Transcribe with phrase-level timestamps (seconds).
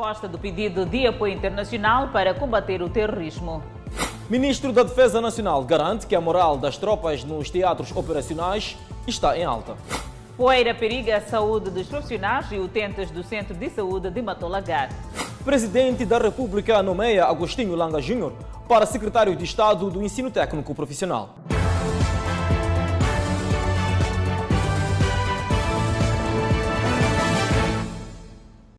[0.00, 3.62] resposta do pedido de apoio internacional para combater o terrorismo.
[4.30, 9.44] Ministro da Defesa Nacional garante que a moral das tropas nos teatros operacionais está em
[9.44, 9.76] alta.
[10.38, 14.88] Poeira periga a saúde dos profissionais e utentes do Centro de Saúde de Matolagar.
[15.44, 18.32] Presidente da República nomeia Agostinho Langa Júnior
[18.66, 21.34] para secretário de Estado do Ensino Técnico Profissional.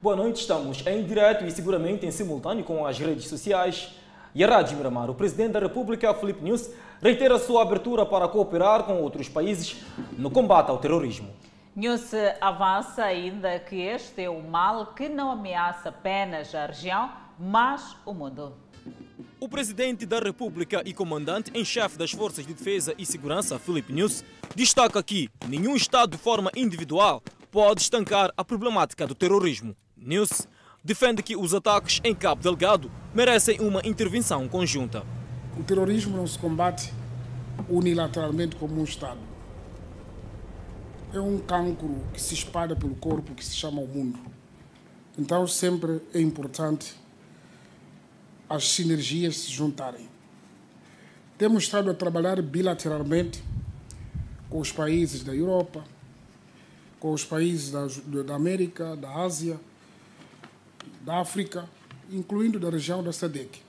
[0.02, 3.92] Boa noite, estamos em direto e seguramente em simultâneo com as redes sociais
[4.34, 5.12] e a Rádio Miramar.
[5.12, 9.76] O Presidente da República, Felipe News, reitera sua abertura para cooperar com outros países
[10.18, 11.30] no combate ao terrorismo.
[11.76, 17.96] News avança ainda que este é um mal que não ameaça apenas a região, mas
[18.04, 18.56] o mundo.
[19.40, 23.94] O Presidente da República e Comandante em chefe das Forças de Defesa e Segurança, Felipe
[23.94, 24.24] News,
[24.56, 29.76] destaca que nenhum Estado de forma individual pode estancar a problemática do terrorismo.
[30.02, 30.48] News
[30.84, 35.06] defende que os ataques em Cabo Delgado merecem uma intervenção conjunta.
[35.60, 36.92] O terrorismo não se combate
[37.70, 39.20] unilateralmente como um Estado.
[41.14, 44.18] É um cancro que se espalha pelo corpo, que se chama o mundo.
[45.20, 46.96] Então, sempre é importante
[48.50, 50.10] as sinergias se juntarem.
[51.38, 53.44] Temos estado a trabalhar bilateralmente
[54.50, 55.84] com os países da Europa,
[57.00, 57.88] com os países da,
[58.24, 59.60] da América, da Ásia,
[61.04, 61.68] da África,
[62.10, 63.60] incluindo da região da SADC.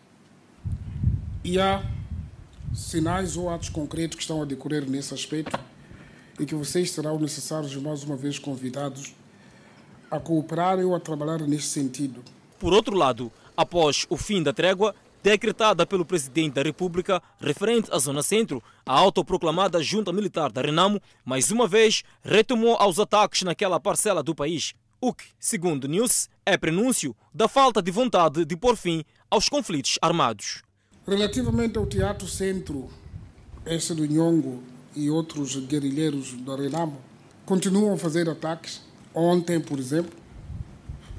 [1.45, 1.83] E há
[2.75, 5.59] sinais ou atos concretos que estão a decorrer nesse aspecto
[6.39, 9.15] e que vocês serão necessários, mais uma vez, convidados
[10.11, 12.23] a cooperarem ou a trabalhar nesse sentido.
[12.59, 17.99] Por outro lado, após o fim da trégua, decretada pelo Presidente da República referente à
[17.99, 23.79] Zona Centro, a autoproclamada Junta Militar da Renamo, mais uma vez retomou aos ataques naquela
[23.79, 28.77] parcela do país, o que, segundo News, é prenúncio da falta de vontade de pôr
[28.77, 30.63] fim aos conflitos armados.
[31.05, 32.89] Relativamente ao Teatro Centro,
[33.67, 34.63] esse do Nhongo
[34.95, 37.01] e outros guerrilheiros da Renamo,
[37.45, 38.81] continuam a fazer ataques.
[39.13, 40.17] Ontem, por exemplo,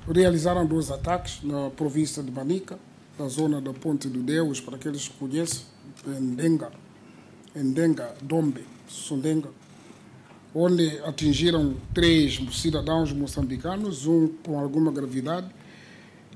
[0.10, 2.80] realizaram dois ataques na província de Manica,
[3.20, 5.66] na zona da Ponte do Deus, para aqueles que conhecem,
[6.08, 6.72] em Denga,
[7.54, 9.50] em Denga, Dombe, Sundenga,
[10.56, 15.48] onde atingiram três cidadãos moçambicanos, um com alguma gravidade,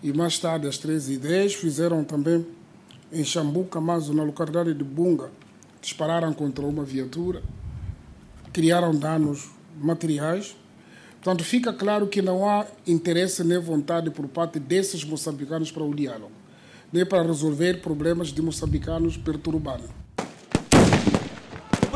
[0.01, 2.45] e mais tarde, às 13h10, fizeram também
[3.11, 5.29] em Xambuca, mas na localidade de Bunga,
[5.81, 7.41] dispararam contra uma viatura,
[8.51, 10.55] criaram danos materiais.
[11.21, 15.93] Portanto, fica claro que não há interesse nem vontade por parte desses moçambicanos para o
[15.93, 16.31] diálogo,
[16.91, 20.06] nem para resolver problemas de moçambicanos perturbando.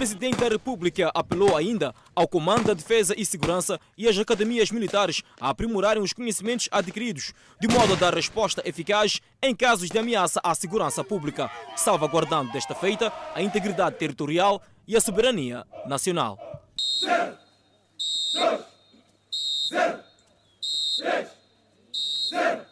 [0.02, 5.22] Presidente da República apelou ainda ao Comando da Defesa e Segurança e às academias militares
[5.40, 10.42] a aprimorarem os conhecimentos adquiridos, de modo a dar resposta eficaz em casos de ameaça
[10.44, 16.40] à segurança pública, salvaguardando desta feita a integridade territorial e a soberania nacional.
[17.00, 17.38] Zero,
[18.34, 18.62] dois,
[19.70, 20.00] zero,
[20.98, 21.28] três,
[22.28, 22.71] zero.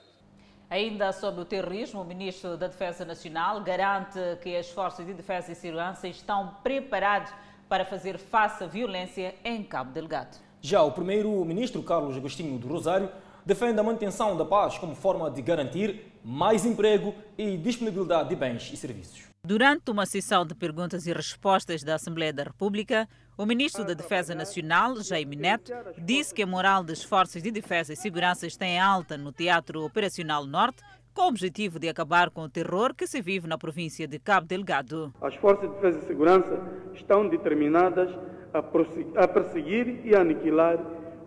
[0.69, 5.51] Ainda sobre o terrorismo, o Ministro da Defesa Nacional garante que as forças de defesa
[5.51, 7.33] e segurança estão preparados
[7.67, 10.37] para fazer face à violência em Cabo Delgado.
[10.61, 13.09] Já o primeiro-ministro Carlos Agostinho do Rosário
[13.43, 18.69] defende a manutenção da paz como forma de garantir mais emprego e disponibilidade de bens
[18.71, 19.27] e serviços.
[19.43, 24.35] Durante uma sessão de perguntas e respostas da Assembleia da República, o ministro da Defesa
[24.35, 28.77] Nacional, Jaime Neto, disse que a moral das forças de defesa e segurança está em
[28.77, 30.83] alta no Teatro Operacional Norte,
[31.13, 34.45] com o objetivo de acabar com o terror que se vive na província de Cabo
[34.45, 35.13] Delgado.
[35.21, 36.59] As forças de defesa e segurança
[36.93, 38.09] estão determinadas
[38.53, 40.77] a perseguir e aniquilar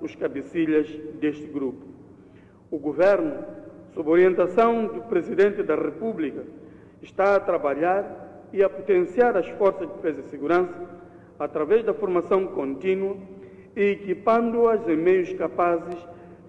[0.02, 0.86] os cabecilhas
[1.18, 1.86] deste grupo.
[2.70, 3.42] O governo,
[3.94, 6.44] sob orientação do presidente da República,
[7.00, 10.91] está a trabalhar e a potenciar as forças de defesa e segurança
[11.42, 13.16] através da formação contínua
[13.75, 15.98] e equipando-as em meios capazes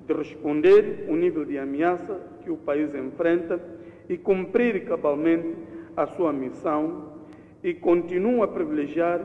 [0.06, 3.60] de responder o nível de ameaça que o país enfrenta
[4.07, 5.56] e cumprir cabalmente
[5.98, 7.12] a sua missão
[7.63, 9.19] e continua a privilegiar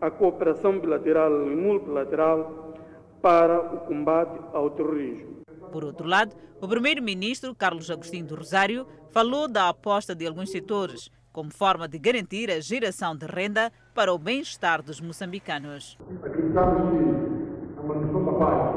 [0.00, 2.74] a cooperação bilateral e multilateral
[3.22, 5.44] para o combate ao terrorismo.
[5.70, 11.08] Por outro lado, o primeiro-ministro Carlos Agostinho do Rosário falou da aposta de alguns setores
[11.34, 15.98] como forma de garantir a geração de renda para o bem-estar dos moçambicanos.
[16.22, 18.76] Acreditamos que a manutenção da paz,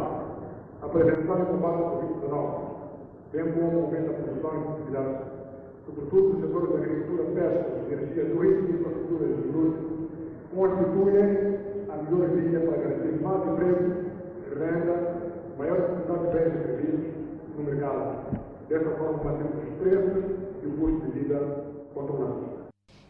[0.82, 2.72] a prevenção e combate ao Covid-19,
[3.32, 5.18] bem como o aumento da produção e produtividade,
[5.86, 9.88] sobretudo no setor da agricultura, pesca, energia, turismo e infraestruturas de indústria,
[10.56, 14.08] constituem a melhor via para garantir mais emprego,
[14.58, 17.14] renda, maior quantidade de bens e serviços
[17.56, 20.26] no mercado Dessa forma, mantemos os preços
[20.62, 21.67] e o custo de vida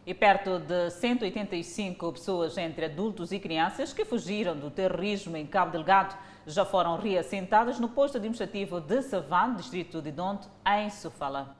[0.05, 5.73] E perto de 185 pessoas entre adultos e crianças que fugiram do terrorismo em Cabo
[5.73, 11.57] Delgado já foram reassentadas no posto administrativo de Savane, distrito de Donto, em Sofala.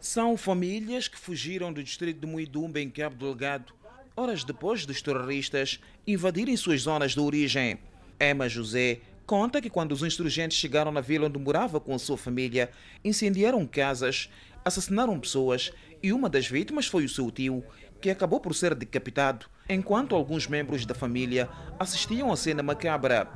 [0.00, 3.72] São famílias que fugiram do distrito de Muidumba, em Cabo Delgado,
[4.16, 7.78] horas depois dos terroristas invadirem suas zonas de origem.
[8.20, 12.16] Emma José conta que quando os insurgentes chegaram na vila onde morava com a sua
[12.16, 12.70] família,
[13.04, 14.28] incendiaram casas,
[14.64, 17.64] assassinaram pessoas e uma das vítimas foi o seu tio,
[18.00, 21.48] que acabou por ser decapitado, enquanto alguns membros da família
[21.78, 23.28] assistiam à cena macabra.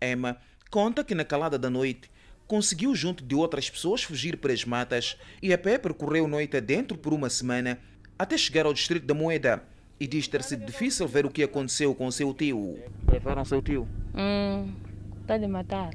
[0.00, 0.36] Emma
[0.70, 2.10] conta que na calada da noite
[2.46, 6.96] conseguiu, junto de outras pessoas, fugir para as matas e a pé percorreu noite adentro
[6.96, 7.78] por uma semana
[8.18, 9.62] até chegar ao distrito da Moeda
[9.98, 12.78] e diz ter sido difícil ver o que aconteceu com seu tio.
[13.10, 13.88] Levaram seu tio?
[14.14, 14.72] Hum,
[15.20, 15.90] está de matar.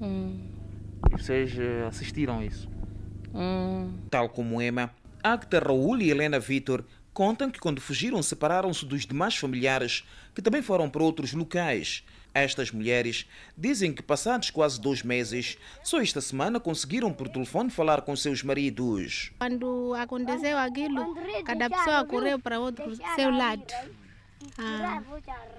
[0.00, 0.40] Hum.
[1.10, 2.68] E vocês eh, assistiram isso?
[3.34, 3.92] Hum.
[4.10, 4.90] Tal como Emma,
[5.22, 10.62] Agta Raul e Helena Vitor contam que quando fugiram separaram-se dos demais familiares que também
[10.62, 12.04] foram para outros locais.
[12.34, 13.26] Estas mulheres
[13.56, 18.42] dizem que passados quase dois meses, só esta semana conseguiram por telefone falar com seus
[18.42, 19.30] maridos.
[19.38, 21.14] Quando aconteceu aquilo,
[21.44, 23.66] cada pessoa correu para outro seu lado.
[24.58, 25.02] Ah,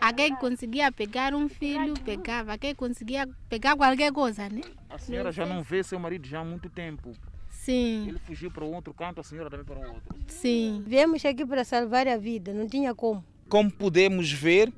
[0.02, 2.58] alguém conseguia pegar um filho, pegava.
[2.58, 4.62] Quem conseguia pegar qualquer coisa, né?
[4.90, 7.16] A senhora já não vê seu marido já há muito tempo.
[7.64, 8.10] Sim.
[8.10, 10.16] Ele fugiu para um outro canto, a senhora também para o outro.
[10.28, 10.84] Sim.
[10.86, 13.24] Viemos aqui para salvar a vida, não tinha como.
[13.48, 14.74] Como podemos ver,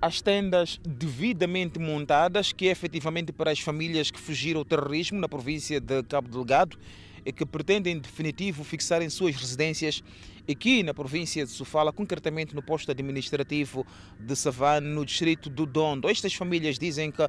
[0.00, 5.28] as tendas devidamente montadas, que é efetivamente para as famílias que fugiram ao terrorismo na
[5.28, 6.78] província de Cabo Delgado
[7.24, 10.02] e que pretendem, em definitivo, fixarem suas residências
[10.50, 13.86] aqui na província de Sofala, concretamente no posto administrativo
[14.18, 16.08] de Savane, no distrito do Dondo.
[16.08, 17.22] Estas famílias dizem que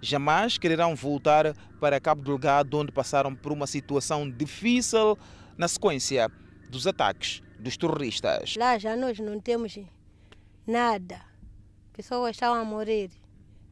[0.00, 5.18] jamais quererão voltar para Cabo Delgado, onde passaram por uma situação difícil
[5.56, 6.30] na sequência
[6.70, 8.54] dos ataques dos terroristas.
[8.56, 9.78] Lá já nós não temos
[10.66, 11.20] nada.
[11.92, 13.10] Pessoas estavam a morrer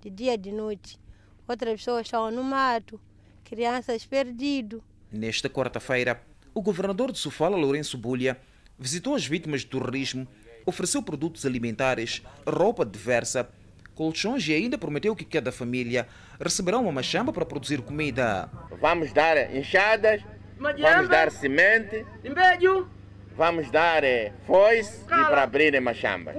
[0.00, 0.98] de dia e de noite.
[1.46, 3.00] Outras pessoas estavam no mato,
[3.44, 4.80] crianças perdidas.
[5.12, 6.22] Nesta quarta-feira,
[6.54, 8.40] o governador de Sofala, Lourenço Bulha,
[8.78, 10.26] visitou as vítimas do terrorismo,
[10.64, 13.48] ofereceu produtos alimentares, roupa diversa,
[13.94, 16.06] colchões e ainda prometeu que cada família
[16.40, 18.50] receberá uma machamba para produzir comida.
[18.80, 20.22] Vamos dar enxadas,
[20.58, 22.04] vamos dar semente,
[23.36, 26.34] vamos dar eh, foice e para abrir machambas.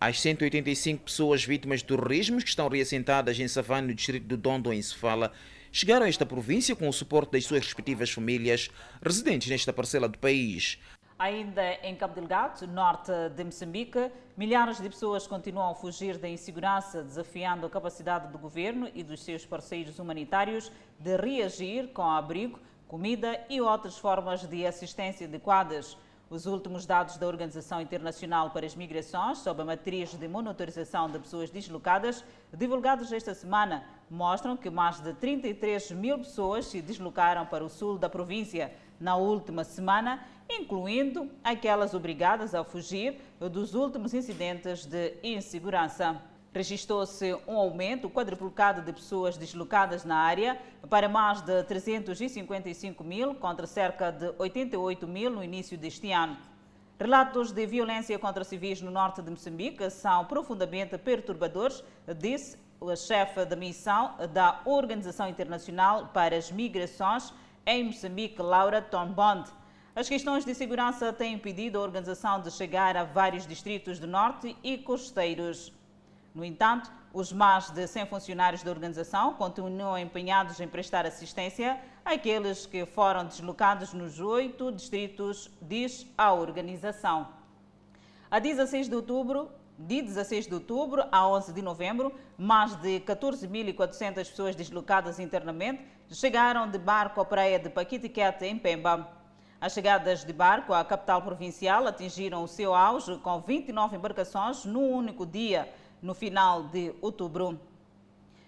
[0.00, 4.72] As 185 pessoas vítimas do terrorismo que estão reassentadas em Savane, no distrito do Dondo,
[4.72, 5.32] em Sofala,
[5.70, 8.70] chegaram a esta província com o suporte das suas respectivas famílias
[9.02, 10.78] residentes nesta parcela do país.
[11.16, 17.04] Ainda em Cabo Delgado, norte de Moçambique, milhares de pessoas continuam a fugir da insegurança,
[17.04, 22.58] desafiando a capacidade do governo e dos seus parceiros humanitários de reagir com abrigo,
[22.88, 25.96] comida e outras formas de assistência adequadas.
[26.28, 31.20] Os últimos dados da Organização Internacional para as Migrações sobre a matriz de monitorização de
[31.20, 37.64] pessoas deslocadas, divulgados esta semana, mostram que mais de 33 mil pessoas se deslocaram para
[37.64, 44.86] o sul da província na última semana, incluindo aquelas obrigadas a fugir dos últimos incidentes
[44.86, 46.20] de insegurança.
[46.52, 50.56] Registrou-se um aumento quadruplicado de pessoas deslocadas na área
[50.88, 56.36] para mais de 355 mil, contra cerca de 88 mil no início deste ano.
[56.96, 61.82] Relatos de violência contra civis no norte de Moçambique são profundamente perturbadores,
[62.16, 67.32] disse o chefe da missão da Organização Internacional para as Migrações
[67.66, 69.50] em Moçambique, Laura Tombond.
[69.96, 74.56] As questões de segurança têm impedido a organização de chegar a vários distritos do norte
[74.62, 75.72] e costeiros.
[76.34, 82.66] No entanto, os mais de 100 funcionários da organização continuam empenhados em prestar assistência àqueles
[82.66, 87.28] que foram deslocados nos oito distritos, diz a organização.
[88.28, 94.14] A 16 de outubro, de 16 de outubro a 11 de novembro, mais de 14.400
[94.14, 99.08] pessoas deslocadas internamente chegaram de barco à praia de Paquitiquete, em Pemba.
[99.60, 104.90] As chegadas de barco à capital provincial atingiram o seu auge com 29 embarcações num
[104.90, 107.58] único dia, no final de outubro.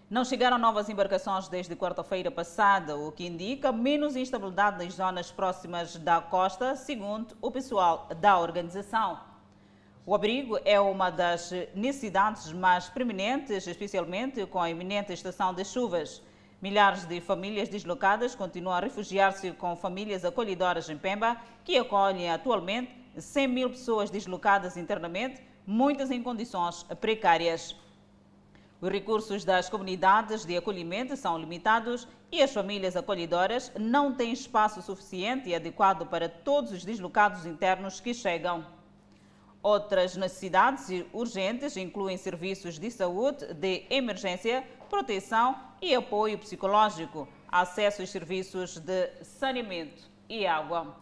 [0.09, 5.97] Não chegaram novas embarcações desde quarta-feira passada, o que indica menos instabilidade nas zonas próximas
[5.97, 9.19] da costa, segundo o pessoal da organização.
[10.05, 16.23] O abrigo é uma das necessidades mais preeminentes, especialmente com a iminente estação de chuvas.
[16.67, 22.91] Milhares de famílias deslocadas continuam a refugiar-se com famílias acolhedoras em Pemba, que acolhem atualmente
[23.17, 27.77] 100 mil pessoas deslocadas internamente, muitas em condições precárias.
[28.81, 34.83] Os recursos das comunidades de acolhimento são limitados e as famílias acolhedoras não têm espaço
[34.83, 38.67] suficiente e adequado para todos os deslocados internos que chegam.
[39.63, 48.11] Outras necessidades urgentes incluem serviços de saúde, de emergência, proteção e apoio psicológico, acesso aos
[48.11, 50.97] serviços de saneamento e água.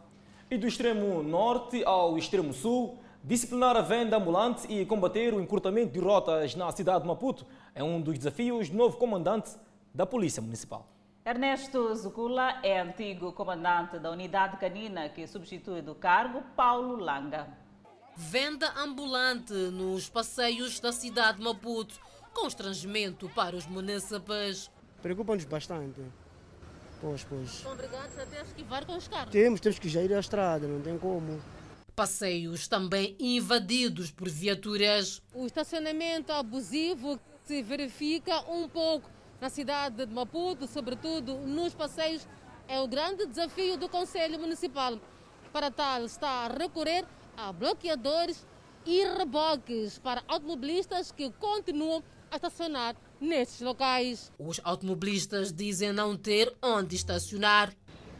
[0.50, 5.92] E do extremo norte ao extremo sul, disciplinar a venda ambulante e combater o encurtamento
[5.92, 9.50] de rotas na cidade de Maputo é um dos desafios do novo comandante
[9.94, 10.86] da Polícia Municipal.
[11.24, 17.48] Ernesto Zucula é antigo comandante da unidade canina que substitui do cargo Paulo Langa.
[18.14, 21.98] Venda ambulante nos passeios da cidade de Maputo,
[22.34, 24.70] constrangimento para os munícipes.
[25.00, 26.00] Preocupa-nos bastante.
[27.00, 27.50] Pois, pois.
[27.50, 29.30] São obrigados a ter esquivar com os carros.
[29.30, 31.40] Temos, temos que já ir à estrada, não tem como.
[31.94, 35.22] Passeios também invadidos por viaturas.
[35.32, 39.08] O estacionamento abusivo se verifica um pouco
[39.40, 42.26] na cidade de Maputo, sobretudo nos passeios,
[42.66, 44.98] é o grande desafio do Conselho Municipal.
[45.52, 47.04] Para tal, está a recorrer
[47.36, 48.46] a bloqueadores
[48.86, 52.02] e reboques para automobilistas que continuam
[52.34, 54.32] a estacionar nestes locais.
[54.38, 57.72] Os automobilistas dizem não ter onde estacionar.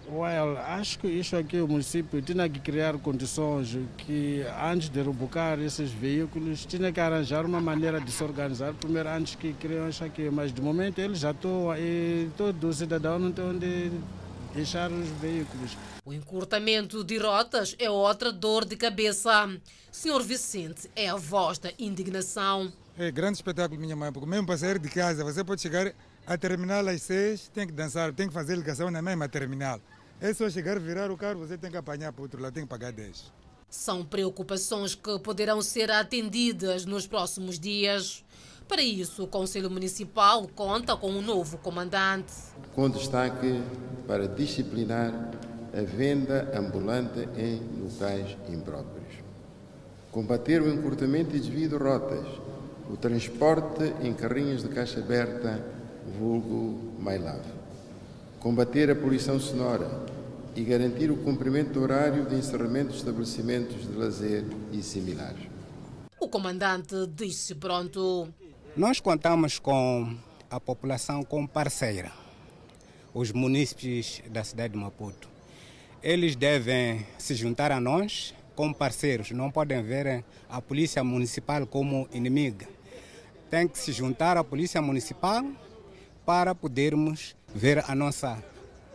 [0.06, 5.58] Well, acho que isso aqui o município tinha que criar condições que antes de rebocar
[5.58, 10.04] esses veículos tinha que arranjar uma maneira de se organizar primeiro antes que criam isso
[10.04, 13.90] aqui, mas de momento eles já estão e todo cidadão não tem onde
[14.54, 15.74] deixar os veículos.
[16.04, 19.48] O encurtamento de rotas é outra dor de cabeça.
[19.90, 22.70] Senhor Vicente é a voz da indignação.
[22.96, 25.92] É grande espetáculo, minha mãe, porque mesmo para sair de casa você pode chegar
[26.24, 29.80] a terminal às seis, tem que dançar, tem que fazer ligação na mesma terminal.
[30.20, 32.62] É só chegar, virar o carro, você tem que apanhar para o outro lado, tem
[32.62, 33.32] que pagar 10.
[33.68, 38.24] São preocupações que poderão ser atendidas nos próximos dias.
[38.68, 42.32] Para isso, o Conselho Municipal conta com um novo comandante.
[42.76, 43.60] Com destaque
[44.06, 45.32] para disciplinar
[45.76, 49.18] a venda ambulante em locais impróprios.
[50.12, 52.24] Combater o encurtamento e desvio de rotas,
[52.90, 55.64] o transporte em carrinhas de caixa aberta,
[56.18, 57.64] vulgo MyLove
[58.44, 60.04] combater a poluição sonora
[60.54, 65.48] e garantir o cumprimento do horário de encerramento de estabelecimentos de lazer e similares.
[66.20, 68.28] O comandante disse pronto.
[68.76, 70.14] Nós contamos com
[70.50, 72.12] a população como parceira,
[73.14, 75.26] os munícipes da cidade de Maputo.
[76.02, 82.06] Eles devem se juntar a nós como parceiros, não podem ver a polícia municipal como
[82.12, 82.73] inimiga.
[83.50, 85.44] Tem que se juntar à polícia municipal
[86.24, 88.42] para podermos ver a nossa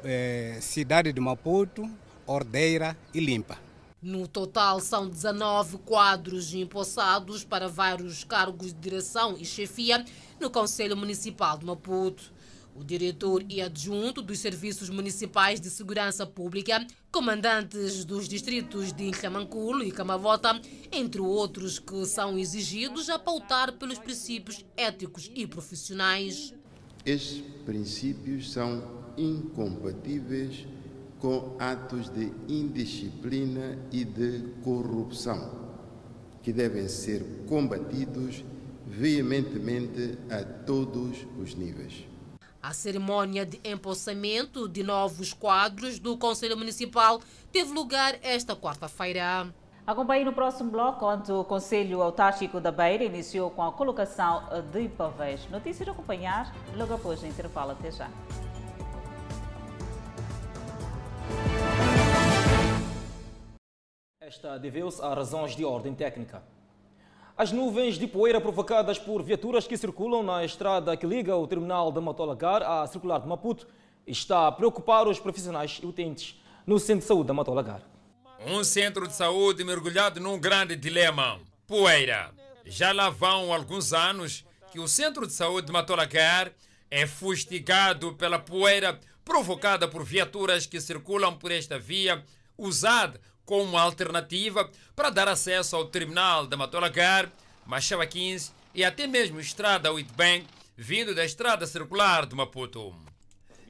[0.04, 1.90] eh, cidade de Maputo
[2.30, 3.58] ordeira e limpa.
[4.02, 10.06] No total, são 19 quadros empossados para vários cargos de direção e chefia
[10.40, 12.32] no Conselho Municipal de Maputo.
[12.80, 19.84] O diretor e adjunto dos Serviços Municipais de Segurança Pública, comandantes dos distritos de Inhamanculo
[19.84, 20.58] e Camavota,
[20.90, 26.54] entre outros que são exigidos a pautar pelos princípios éticos e profissionais.
[27.06, 28.82] Estes princípios são
[29.18, 30.66] incompatíveis
[31.20, 35.52] com atos de indisciplina e de corrupção,
[36.42, 38.42] que devem ser combatidos
[38.88, 42.09] veementemente a todos os níveis.
[42.62, 47.22] A cerimônia de empossamento de novos quadros do Conselho Municipal
[47.54, 49.48] teve lugar esta quarta-feira.
[49.88, 54.90] Acompanhe no próximo bloco, onde o Conselho Autárquico da Beira iniciou com a colocação de
[54.90, 55.50] pavês.
[55.50, 57.72] Notícias a acompanhar logo após o intervalo.
[57.72, 58.12] Até já.
[64.22, 66.44] Esta deveu-se a razões de ordem técnica.
[67.40, 71.90] As nuvens de poeira provocadas por viaturas que circulam na estrada que liga o terminal
[71.90, 73.66] de Matolagar à circular de Maputo
[74.06, 77.82] está a preocupar os profissionais e utentes no Centro de Saúde da Matolagar.
[78.46, 82.34] Um centro de saúde mergulhado num grande dilema: poeira.
[82.66, 86.52] Já lá vão alguns anos que o centro de saúde de Matolagar
[86.92, 92.22] é fustigado pela poeira provocada por viaturas que circulam por esta via,
[92.58, 97.32] usada como alternativa para dar acesso ao terminal de Matolagar,
[97.66, 100.46] Machava 15 e até mesmo Estrada Uitbank,
[100.78, 102.96] vindo da Estrada Circular de Maputo.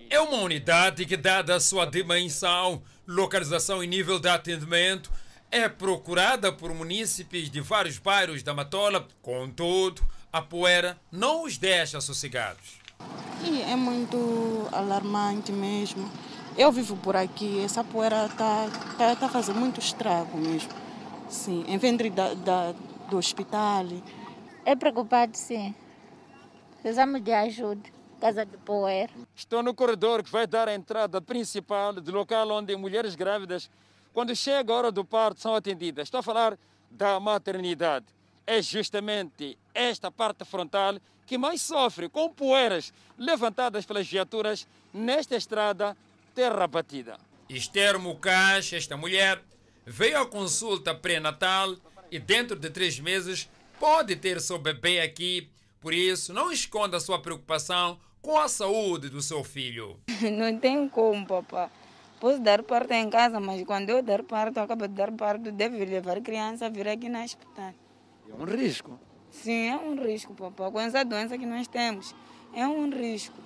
[0.09, 5.09] É uma unidade que, dada a sua dimensão, localização e nível de atendimento,
[5.49, 9.07] é procurada por munícipes de vários bairros da Matola.
[9.21, 12.81] Contudo, a poeira não os deixa sossegados.
[13.65, 16.11] É muito alarmante mesmo.
[16.57, 20.69] Eu vivo por aqui, essa poeira está tá, tá fazendo muito estrago mesmo.
[21.29, 22.73] Sim, em ventre da, da,
[23.09, 23.85] do hospital.
[24.65, 25.73] É preocupante, sim.
[26.81, 27.89] Precisamos de ajuda.
[28.19, 29.13] Casa de poeira.
[29.33, 33.69] Estou no corredor que vai dar a entrada principal do local onde mulheres grávidas,
[34.13, 36.07] quando chega a hora do parto, são atendidas.
[36.07, 36.57] Estou a falar
[36.91, 38.05] da maternidade.
[38.45, 45.95] É justamente esta parte frontal que mais sofre com poeiras levantadas pelas viaturas nesta estrada
[46.33, 47.17] terra batida.
[47.49, 49.41] Esther Mucash, esta mulher,
[49.85, 51.75] veio à consulta pré-natal
[52.11, 55.49] e dentro de três meses pode ter seu bebê aqui.
[55.81, 59.99] Por isso, não esconda sua preocupação com a saúde do seu filho.
[60.31, 61.71] Não tem como, papá.
[62.19, 65.85] Posso dar parto em casa, mas quando eu dar parto, acabo de dar parto, deve
[65.85, 67.73] levar a criança a vir aqui no hospital.
[68.29, 68.99] É um risco.
[69.31, 70.69] Sim, é um risco, papá.
[70.69, 72.13] Com essa doença que nós temos,
[72.53, 73.37] é um risco.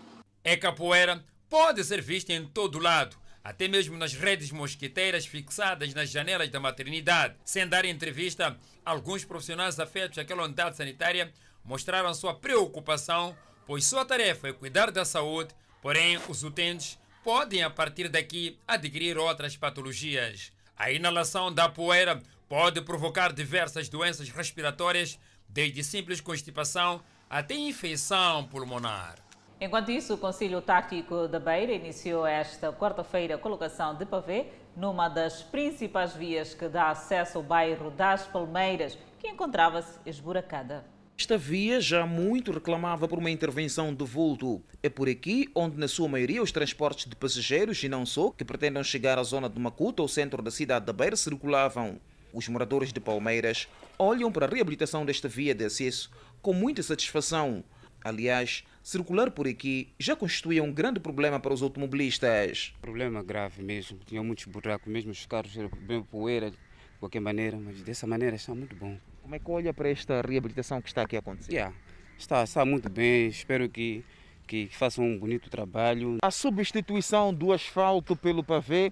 [0.44, 1.24] É capoeira
[1.54, 6.60] pode ser vista em todo lado, até mesmo nas redes mosquiteiras fixadas nas janelas da
[6.60, 7.36] maternidade.
[7.46, 11.32] Sem dar entrevista, alguns profissionais afetos àquela unidade sanitária
[11.64, 17.70] mostraram sua preocupação, pois sua tarefa é cuidar da saúde, porém os utentes podem, a
[17.70, 20.52] partir daqui, adquirir outras patologias.
[20.76, 22.20] A inalação da poeira
[22.50, 29.24] pode provocar diversas doenças respiratórias, desde simples constipação até infecção pulmonar.
[29.62, 35.08] Enquanto isso, o Conselho Tático da Beira iniciou esta quarta-feira a colocação de pavê numa
[35.08, 40.84] das principais vias que dá acesso ao bairro das Palmeiras, que encontrava-se esburacada.
[41.18, 44.62] Esta via já muito reclamava por uma intervenção de vulto.
[44.82, 48.44] É por aqui onde, na sua maioria, os transportes de passageiros e não só, que
[48.44, 52.00] pretendam chegar à zona de Macuta, ou centro da cidade da Beira, circulavam.
[52.34, 53.68] Os moradores de Palmeiras
[53.98, 56.10] olham para a reabilitação desta via de acesso
[56.42, 57.64] com muita satisfação.
[58.04, 62.74] Aliás, circular por aqui já constituía um grande problema para os automobilistas.
[62.82, 66.58] Problema grave mesmo, tinha muitos buracos, mesmo os carros eram bem poeira, de
[67.00, 68.98] qualquer maneira, mas dessa maneira está muito bom.
[69.22, 71.54] Como é que olha para esta reabilitação que está aqui a acontecer?
[71.54, 71.74] Yeah,
[72.18, 74.04] está, está muito bem, espero que,
[74.46, 76.18] que façam um bonito trabalho.
[76.22, 78.92] A substituição do asfalto pelo pavê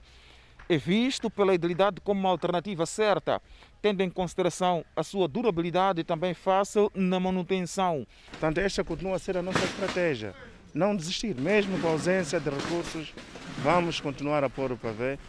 [0.71, 3.41] é visto pela idilidade como uma alternativa certa,
[3.81, 8.07] tendo em consideração a sua durabilidade e também fácil na manutenção.
[8.29, 10.33] Portanto, esta continua a ser a nossa estratégia.
[10.73, 13.13] Não desistir, mesmo com a ausência de recursos,
[13.61, 15.19] vamos continuar a pôr o pavê,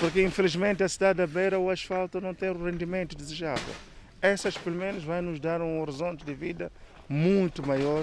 [0.00, 3.74] porque infelizmente a cidade da Beira o asfalto não tem o rendimento desejável.
[4.22, 6.72] Essas pelo menos vai nos dar um horizonte de vida
[7.06, 8.02] muito maior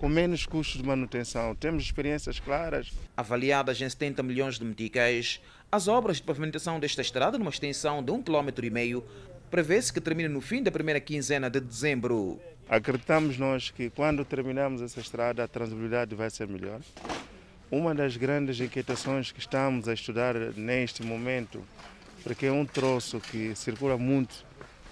[0.00, 1.54] com menos custos de manutenção.
[1.54, 2.90] Temos experiências claras.
[3.14, 8.10] Avaliadas em 70 milhões de meticais, as obras de pavimentação desta estrada, numa extensão de
[8.10, 9.04] um quilômetro e meio,
[9.50, 12.40] prevê-se que termine no fim da primeira quinzena de dezembro.
[12.68, 16.80] Acreditamos nós que quando terminarmos essa estrada, a transibilidade vai ser melhor.
[17.70, 21.62] Uma das grandes inquietações que estamos a estudar neste momento,
[22.24, 24.44] porque é um troço que circula muito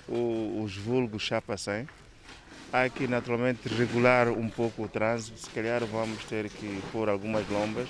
[0.08, 1.88] os vulgos chapa 100,
[2.72, 7.48] há que naturalmente regular um pouco o trânsito, se calhar vamos ter que pôr algumas
[7.48, 7.88] lombas,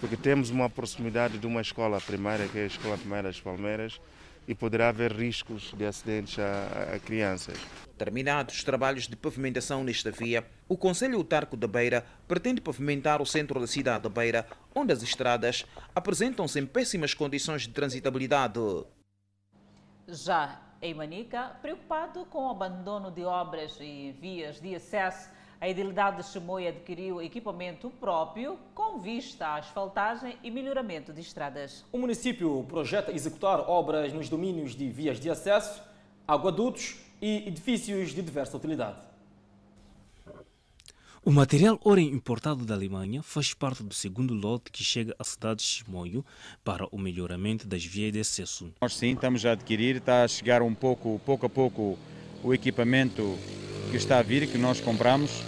[0.00, 4.00] porque temos uma proximidade de uma escola primária, que é a Escola Primária das Palmeiras,
[4.46, 7.58] e poderá haver riscos de acidentes a, a crianças.
[7.98, 13.26] Terminados os trabalhos de pavimentação nesta via, o Conselho Autarco da Beira pretende pavimentar o
[13.26, 18.58] centro da cidade da Beira, onde as estradas apresentam-se em péssimas condições de transitabilidade.
[20.06, 25.28] Já em Manica, preocupado com o abandono de obras e vias de acesso,
[25.60, 31.84] a Idilidade de Chimoio adquiriu equipamento próprio com vista à asfaltagem e melhoramento de estradas.
[31.90, 35.82] O município projeta executar obras nos domínios de vias de acesso,
[36.26, 39.08] aguadutos e edifícios de diversa utilidade.
[41.24, 45.60] O material ouro importado da Alemanha faz parte do segundo lote que chega à cidade
[45.60, 46.24] de Chimoio
[46.64, 48.72] para o melhoramento das vias de acesso.
[48.80, 51.98] Nós sim estamos a adquirir, está a chegar um pouco, pouco a pouco,
[52.42, 53.36] o equipamento
[53.90, 55.42] que está a vir, que nós compramos.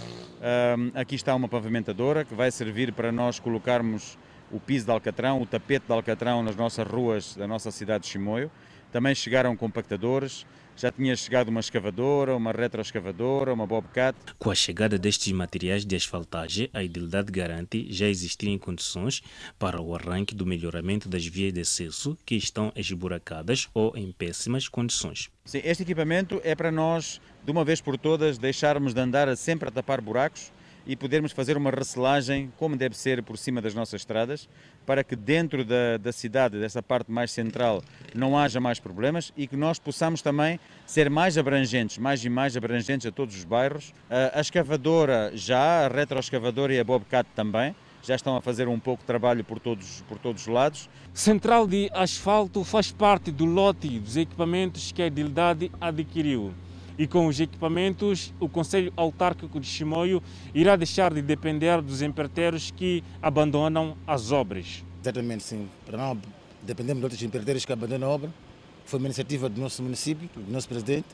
[0.93, 4.17] Aqui está uma pavimentadora que vai servir para nós colocarmos
[4.51, 8.09] o piso de alcatrão, o tapete de alcatrão nas nossas ruas da nossa cidade de
[8.09, 8.51] Chimoio.
[8.91, 14.17] Também chegaram compactadores, já tinha chegado uma escavadora, uma retroescavadora, uma bobcat.
[14.37, 19.21] Com a chegada destes materiais de asfaltagem, a Idilidade garante já existirem condições
[19.57, 24.67] para o arranque do melhoramento das vias de acesso que estão esburacadas ou em péssimas
[24.67, 25.29] condições.
[25.45, 29.69] Sim, este equipamento é para nós, de uma vez por todas, deixarmos de andar sempre
[29.69, 30.51] a tapar buracos
[30.85, 34.49] e podermos fazer uma recelagem como deve ser por cima das nossas estradas,
[34.85, 37.83] para que dentro da, da cidade, dessa parte mais central,
[38.15, 42.57] não haja mais problemas e que nós possamos também ser mais abrangentes, mais e mais
[42.57, 43.93] abrangentes a todos os bairros.
[44.33, 49.03] A escavadora já, a retroescavadora e a Bobcat também, já estão a fazer um pouco
[49.03, 50.89] de trabalho por todos, por todos os lados.
[51.13, 56.51] Central de asfalto faz parte do lote dos equipamentos que a Idilidade adquiriu.
[56.97, 60.21] E com os equipamentos, o Conselho Autárquico de Chimoio
[60.53, 64.83] irá deixar de depender dos empreiteiros que abandonam as obras.
[65.01, 65.67] Exatamente, sim.
[65.85, 66.17] Para não
[66.61, 68.33] dependemos de outros empreiteiros que abandonam a obra.
[68.85, 71.07] Foi uma iniciativa do nosso município, do nosso presidente,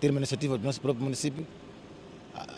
[0.00, 1.46] ter uma iniciativa do nosso próprio município,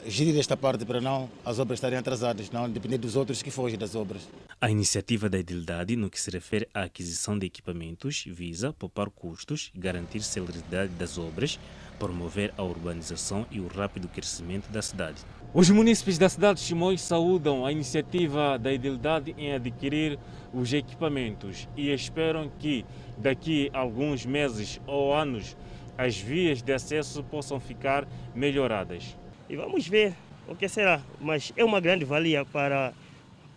[0.06, 3.78] gerir esta parte para não as obras estarem atrasadas, não depender dos outros que fogem
[3.78, 4.28] das obras.
[4.60, 9.70] A iniciativa da Edildade, no que se refere à aquisição de equipamentos, visa poupar custos,
[9.74, 11.58] garantir celeridade das obras,
[11.98, 15.18] promover a urbanização e o rápido crescimento da cidade.
[15.54, 20.18] Os munícipes da cidade de Chimoio saúdam a iniciativa da Edildade em adquirir
[20.52, 22.84] os equipamentos e esperam que
[23.16, 25.56] daqui a alguns meses ou anos
[25.96, 29.16] as vias de acesso possam ficar melhoradas.
[29.48, 30.14] E vamos ver
[30.46, 32.92] o que será, mas é uma grande valia para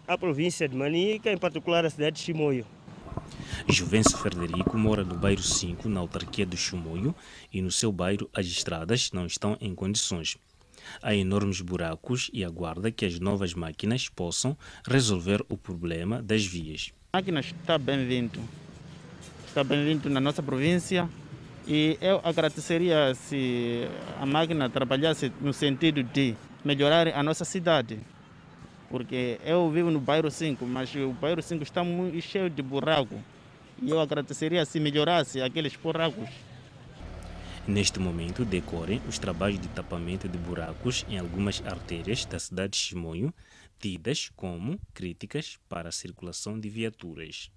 [0.08, 2.66] a província de Manica, em particular a cidade de Chimoio.
[3.72, 7.14] Juvencio Frederico mora no bairro 5, na autarquia do Chimoio,
[7.54, 10.38] e no seu bairro as estradas não estão em condições.
[11.04, 16.92] Há enormes buracos e aguarda que as novas máquinas possam resolver o problema das vias.
[17.14, 18.40] A máquina está bem-vindo.
[19.48, 21.08] Está bem-vindo na nossa província
[21.68, 23.88] e eu agradeceria se
[24.20, 28.00] a máquina trabalhasse no sentido de melhorar a nossa cidade.
[28.90, 33.16] Porque eu vivo no bairro 5, mas o bairro 5 está muito cheio de buraco.
[33.82, 36.30] E eu agradeceria se melhorasse aqueles buracos.
[37.68, 42.78] Neste momento decorrem os trabalhos de tapamento de buracos em algumas artérias da cidade de
[42.78, 43.34] Chimoio,
[43.80, 47.52] tidas como críticas para a circulação de viaturas.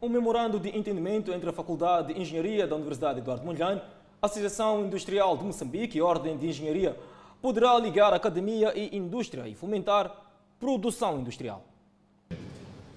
[0.00, 3.80] Um memorando de entendimento entre a Faculdade de Engenharia da Universidade Eduardo Mondlane,
[4.20, 6.96] a Associação Industrial de Moçambique e a Ordem de Engenharia
[7.40, 10.14] poderá ligar academia e indústria e fomentar
[10.60, 11.71] produção industrial.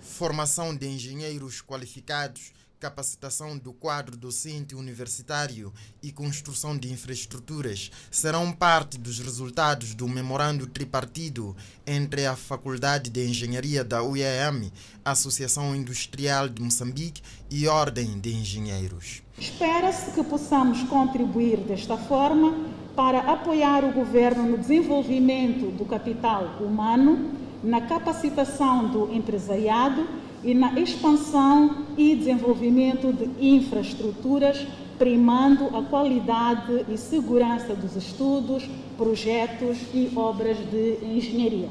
[0.05, 8.97] Formação de engenheiros qualificados capacitação do quadro docente universitário e construção de infraestruturas serão parte
[8.99, 11.55] dos resultados do memorando tripartido
[11.87, 14.71] entre a Faculdade de Engenharia da UEM,
[15.03, 19.23] Associação Industrial de Moçambique e Ordem de Engenheiros.
[19.39, 22.53] Espera-se que possamos contribuir desta forma
[22.95, 30.07] para apoiar o governo no desenvolvimento do capital humano, na capacitação do empresariado
[30.43, 34.65] e na expansão e desenvolvimento de infraestruturas,
[34.99, 41.67] primando a qualidade e segurança dos estudos, projetos e obras de engenharia.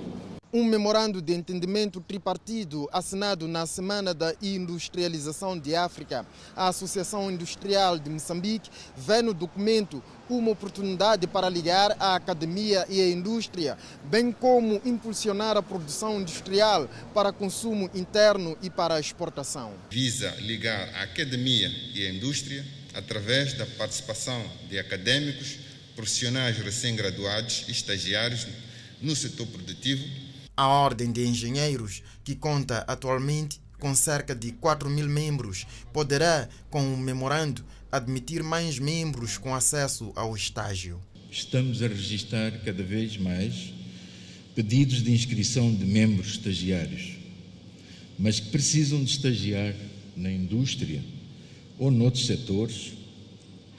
[0.57, 6.25] Um memorando de entendimento tripartido assinado na Semana da Industrialização de África.
[6.55, 13.01] A Associação Industrial de Moçambique vê no documento uma oportunidade para ligar a academia e
[13.01, 19.75] a indústria, bem como impulsionar a produção industrial para consumo interno e para exportação.
[19.90, 22.64] Visa ligar a academia e a indústria
[22.95, 24.40] através da participação
[24.71, 25.59] de acadêmicos,
[25.97, 28.47] profissionais recém-graduados e estagiários
[29.03, 30.24] no setor produtivo
[30.57, 36.95] a Ordem de Engenheiros, que conta atualmente com cerca de 4 mil membros, poderá, com
[36.95, 41.01] o memorando, admitir mais membros com acesso ao estágio.
[41.31, 43.75] Estamos a registrar cada vez mais
[44.55, 47.19] pedidos de inscrição de membros estagiários,
[48.19, 49.75] mas que precisam de estagiar
[50.17, 51.03] na indústria
[51.79, 52.93] ou noutros setores,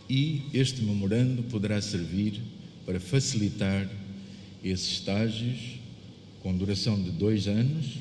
[0.10, 2.42] e este memorando poderá servir
[2.86, 3.90] para facilitar
[4.64, 5.80] esses estágios
[6.46, 7.98] com duração de dois anos,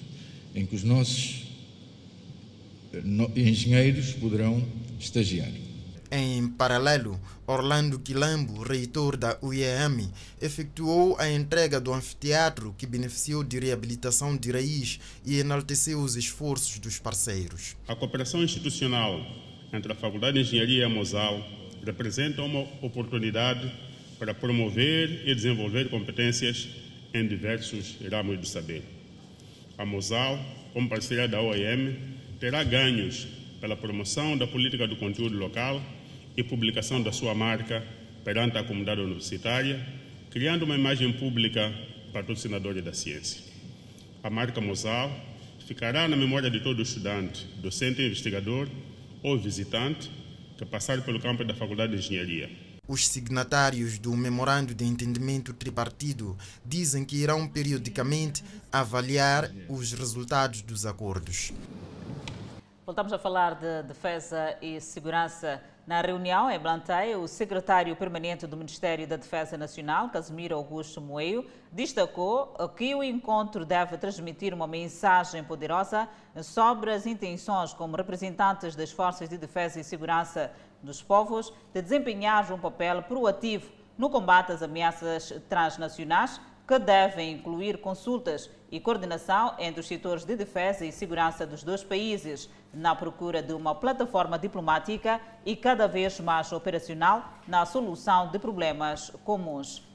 [0.55, 1.47] em que os nossos
[2.93, 3.01] eh,
[3.41, 4.63] engenheiros poderão
[5.01, 5.51] estagiar.
[6.13, 10.11] Em paralelo, Orlando Quilambo, reitor da UEM,
[10.43, 16.79] efetuou a entrega do anfiteatro que beneficiou de reabilitação de raiz e enalteceu os esforços
[16.79, 17.75] dos parceiros.
[17.89, 19.25] A cooperação institucional
[19.73, 21.43] entre a Faculdade de Engenharia e a Mosal
[21.83, 23.73] representa uma oportunidade
[24.19, 26.84] para promover e desenvolver competências
[27.15, 28.83] em diversos ramos do saber.
[29.79, 30.37] A Mosal,
[30.73, 31.97] como parceira da OEM,
[32.41, 33.29] terá ganhos
[33.61, 35.81] pela promoção da política do conteúdo local
[36.37, 37.87] e publicação da sua marca
[38.25, 39.81] perante a comunidade universitária,
[40.29, 41.73] criando uma imagem pública
[42.13, 43.43] patrocinadora da ciência.
[44.21, 45.13] A marca Mosal
[45.69, 48.69] ficará na memória de todo estudante, docente, investigador
[49.23, 50.11] ou visitante
[50.59, 56.37] que passar pelo campo da Faculdade de Engenharia os signatários do Memorando de Entendimento Tripartido
[56.65, 61.53] dizem que irão periodicamente avaliar os resultados dos acordos.
[62.85, 68.57] Voltamos a falar de defesa e segurança Na reunião em Blantyre, o secretário permanente do
[68.57, 75.45] Ministério da Defesa Nacional, Casimiro Augusto Moeio, destacou que o encontro deve transmitir uma mensagem
[75.45, 76.09] poderosa
[76.43, 80.51] sobre as intenções como representantes das forças de defesa e segurança
[80.85, 87.79] dos povos de desempenhar um papel proativo no combate às ameaças transnacionais, que devem incluir
[87.81, 93.43] consultas e coordenação entre os setores de defesa e segurança dos dois países, na procura
[93.43, 99.87] de uma plataforma diplomática e cada vez mais operacional na solução de problemas comuns.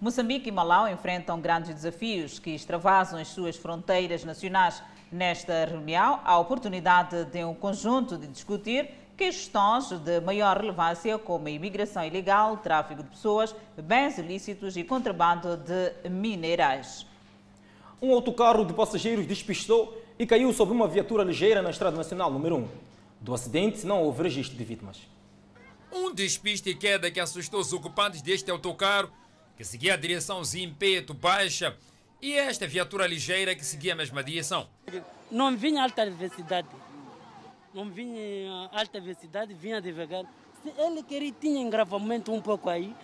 [0.00, 4.82] Moçambique e Malau enfrentam grandes desafios que extravasam as suas fronteiras nacionais.
[5.12, 8.88] Nesta reunião, há a oportunidade de um conjunto de discutir
[9.20, 15.58] questões de maior relevância como a imigração ilegal, tráfico de pessoas, bens ilícitos e contrabando
[15.58, 17.04] de minerais.
[18.00, 22.56] Um autocarro de passageiros despistou e caiu sobre uma viatura ligeira na Estrada Nacional número
[22.56, 22.68] 1.
[23.20, 25.02] Do acidente não houve registro de vítimas.
[25.92, 29.10] Um despiste e queda que assustou os ocupantes deste autocarro,
[29.54, 31.76] que seguia a direção Zimpeto Baixa,
[32.22, 34.66] e esta viatura ligeira que seguia a mesma direção.
[35.30, 36.68] Não vinha alta velocidade.
[37.72, 40.24] Não vinha alta velocidade, vinha devagar.
[40.62, 42.94] Se ele queria, tinha engravamento um pouco aí,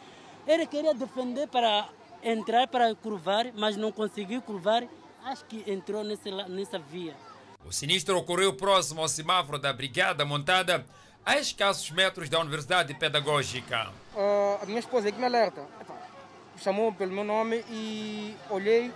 [0.47, 1.89] ele queria defender para
[2.23, 4.85] entrar para curvar, mas não conseguiu curvar.
[5.25, 7.15] Acho que entrou nessa, nessa via.
[7.65, 10.87] O sinistro ocorreu próximo ao semáforo da Brigada Montada,
[11.25, 13.91] a escassos metros da Universidade Pedagógica.
[14.15, 15.67] Uh, a minha esposa é que me alerta.
[16.59, 18.93] Chamou pelo meu nome e olhei.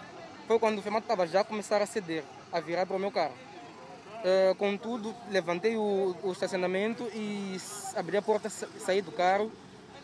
[0.46, 3.10] Foi quando o FEMAT estava já a começar a ceder, a virar para o meu
[3.10, 3.34] carro.
[4.20, 7.56] Uh, contudo, levantei o, o, estacionamento e
[7.96, 9.50] abri a porta, saí do carro,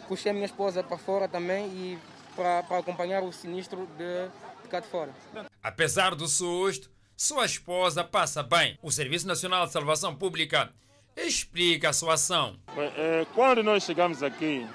[0.08, 1.98] puxei a minha esposa para fora também e
[2.34, 4.28] para, acompanhar o sinistro de,
[4.62, 5.14] de cá de fora.
[5.62, 8.78] Apesar do susto, sua esposa passa bem.
[8.82, 10.70] O Serviço Nacional de Salvação Pública
[11.14, 12.56] explica a sua ação.
[12.76, 14.66] É, quando nós chegamos aqui,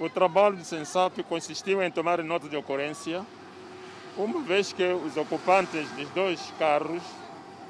[0.00, 3.24] o trabalho do SENSAP consistiu em tomar nota de ocorrência,
[4.16, 7.02] uma vez que os ocupantes dos dois carros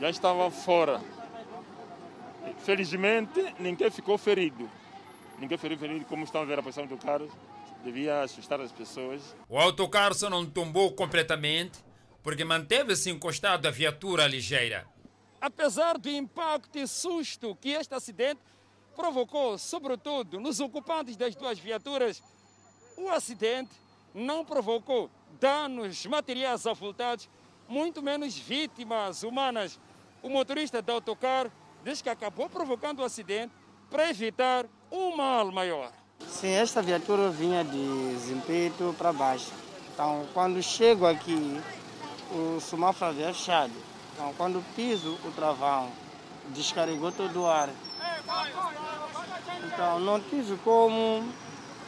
[0.01, 1.01] já estavam fora.
[2.59, 4.69] Felizmente, ninguém ficou ferido.
[5.39, 7.31] Ninguém ficou ferido, como estão a ver a posição do carro
[7.87, 9.23] devia assustar as pessoas.
[9.49, 11.85] O autocarro só não tombou completamente
[12.23, 14.87] porque manteve-se encostado à viatura ligeira.
[15.41, 18.41] Apesar do impacto e susto que este acidente
[18.97, 22.23] provocou, sobretudo nos ocupantes das duas viaturas,
[22.97, 23.71] o acidente
[24.13, 27.29] não provocou danos materiais avultados,
[27.69, 29.79] muito menos vítimas humanas.
[30.27, 31.53] O motorista do autocarro
[31.85, 33.53] diz que acabou provocando o acidente
[33.89, 35.93] para evitar um mal maior.
[36.27, 39.53] Sim, esta viatura vinha de Zimpeto para baixo.
[39.95, 41.63] Então, quando chego aqui,
[42.33, 43.73] o semáforo havia fechado.
[44.13, 45.93] Então, quando piso o travão,
[46.49, 47.69] descarregou todo o ar.
[49.65, 51.23] Então, não tive como.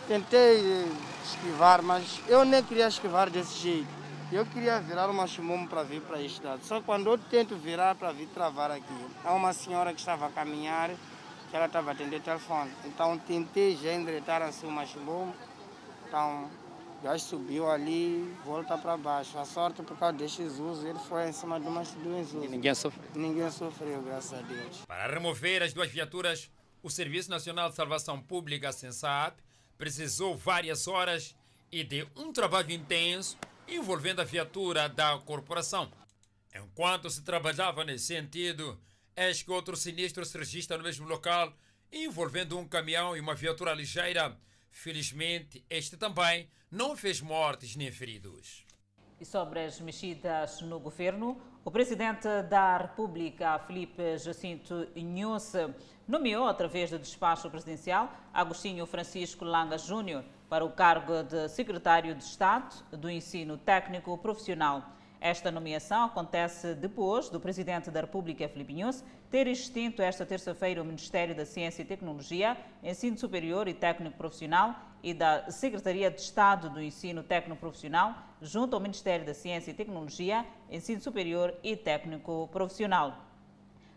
[0.06, 0.86] Tentei
[1.24, 3.97] esquivar, mas eu nem queria esquivar desse jeito.
[4.30, 6.62] Eu queria virar uma chimomo para vir para este lado.
[6.62, 10.30] Só quando eu tento virar para vir travar aqui, há uma senhora que estava a
[10.30, 10.90] caminhar
[11.48, 12.70] que ela estava atendendo o telefone.
[12.84, 15.34] Então tentei já endireitar assim o machimbombo.
[16.06, 16.50] Então
[16.98, 19.38] o gajo subiu ali, volta para baixo.
[19.38, 22.44] A sorte por causa deste Jesus, ele foi em cima de uma do Jesus.
[22.44, 23.10] E ninguém sofreu?
[23.14, 24.84] Ninguém sofreu, graças a Deus.
[24.86, 26.50] Para remover as duas viaturas,
[26.82, 29.38] o Serviço Nacional de Salvação Pública, SENSAP,
[29.78, 31.34] precisou várias horas
[31.72, 33.38] e de um trabalho intenso
[33.68, 35.90] envolvendo a viatura da corporação.
[36.54, 38.78] Enquanto se trabalhava nesse sentido,
[39.20, 41.52] Eis que outro sinistro se registra no mesmo local,
[41.92, 44.38] envolvendo um caminhão e uma viatura ligeira.
[44.70, 48.64] Felizmente, este também não fez mortes nem feridos.
[49.20, 55.54] E sobre as mexidas no governo, o presidente da República, Felipe Jacinto Inhus,
[56.06, 62.24] nomeou, através do despacho presidencial, Agostinho Francisco Langa Júnior para o cargo de secretário de
[62.24, 64.82] Estado do Ensino Técnico Profissional.
[65.20, 70.84] Esta nomeação acontece depois do Presidente da República, Filipe Nunes, ter extinto esta terça-feira o
[70.84, 76.70] Ministério da Ciência e Tecnologia, Ensino Superior e Técnico Profissional e da Secretaria de Estado
[76.70, 82.48] do Ensino Técnico Profissional, junto ao Ministério da Ciência e Tecnologia, Ensino Superior e Técnico
[82.52, 83.24] Profissional.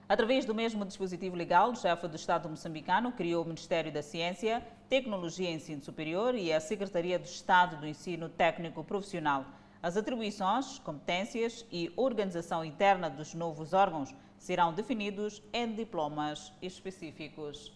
[0.10, 4.62] Através do mesmo dispositivo legal, o chefe do Estado moçambicano criou o Ministério da Ciência,
[4.92, 9.46] Tecnologia e Ensino Superior e a Secretaria de Estado do Ensino Técnico Profissional.
[9.82, 17.72] As atribuições, competências e organização interna dos novos órgãos serão definidos em diplomas específicos.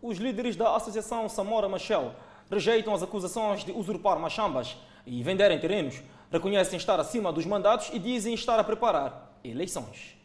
[0.00, 2.14] Os líderes da Associação Samora Machel
[2.48, 6.00] rejeitam as acusações de usurpar machambas e venderem terrenos,
[6.30, 10.16] reconhecem estar acima dos mandatos e dizem estar a preparar eleições.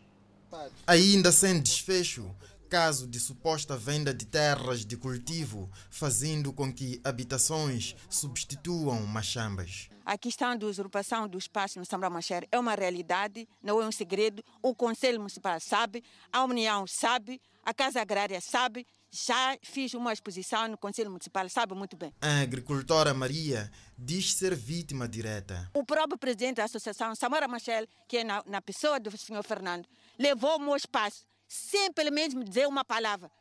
[0.85, 2.29] Ainda sem desfecho,
[2.67, 9.89] caso de suposta venda de terras de cultivo, fazendo com que habitações substituam machambas.
[10.05, 13.91] A questão da usurpação do espaço no Sambra Macher é uma realidade, não é um
[13.91, 14.43] segredo.
[14.61, 18.85] O Conselho Municipal sabe, a União sabe, a Casa Agrária sabe.
[19.11, 22.13] Já fiz uma exposição no Conselho Municipal, sabe muito bem.
[22.21, 25.69] A agricultora Maria diz ser vítima direta.
[25.73, 29.87] O próprio presidente da associação, Samara Machel, que é na, na pessoa do senhor Fernando,
[30.17, 33.31] levou o meu espaço sem pelo menos me dizer uma palavra.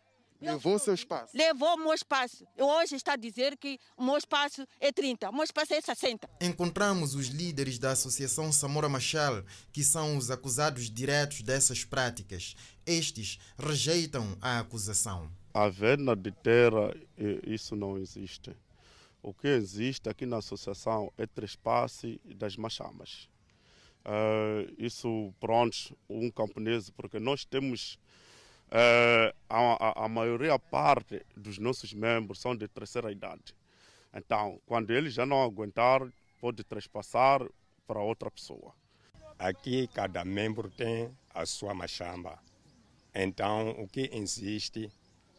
[0.40, 1.37] Levou seu espaço?
[1.37, 2.47] Levou o meu espaço.
[2.59, 6.29] Hoje está a dizer que o meu espaço é 30, o meu espaço é 60.
[6.40, 12.55] Encontramos os líderes da Associação Samora Machel, que são os acusados diretos dessas práticas.
[12.85, 15.31] Estes rejeitam a acusação.
[15.55, 16.95] A venda de terra,
[17.47, 18.55] isso não existe.
[19.23, 23.29] O que existe aqui na associação é trespasse das machamas.
[24.07, 27.99] Uh, isso, pronto, um camponês, porque nós temos
[28.69, 33.53] uh, a, a, maioria parte dos nossos membros são de terceira idade.
[34.14, 36.07] Então, quando eles já não aguentar,
[36.40, 37.45] pode trespassar
[37.85, 38.73] para outra pessoa.
[39.37, 42.38] Aqui cada membro tem a sua machamba.
[43.12, 44.88] Então, o que existe,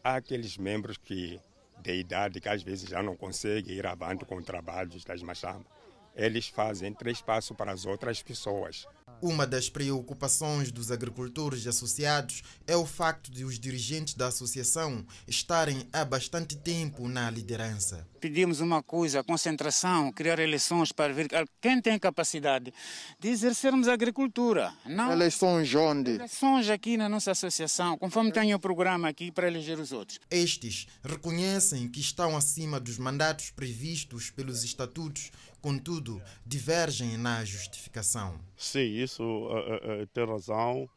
[0.04, 1.40] há aqueles membros que
[1.80, 5.77] de idade que às vezes já não conseguem ir avante com trabalhos das machambas
[6.18, 8.86] eles fazem três passos para as outras pessoas.
[9.20, 15.88] Uma das preocupações dos agricultores associados é o facto de os dirigentes da associação estarem
[15.92, 18.08] há bastante tempo na liderança.
[18.20, 21.28] Pedimos uma coisa, concentração, criar eleições para ver
[21.60, 22.72] quem tem capacidade
[23.20, 24.72] de exercermos a agricultura.
[24.86, 26.12] Não eleições onde?
[26.12, 30.20] Eleições aqui na nossa associação, conforme tem o programa aqui para eleger os outros.
[30.30, 38.40] Estes reconhecem que estão acima dos mandatos previstos pelos estatutos contudo, divergem na justificação.
[38.56, 40.90] Sim, isso uh, uh, tem razão.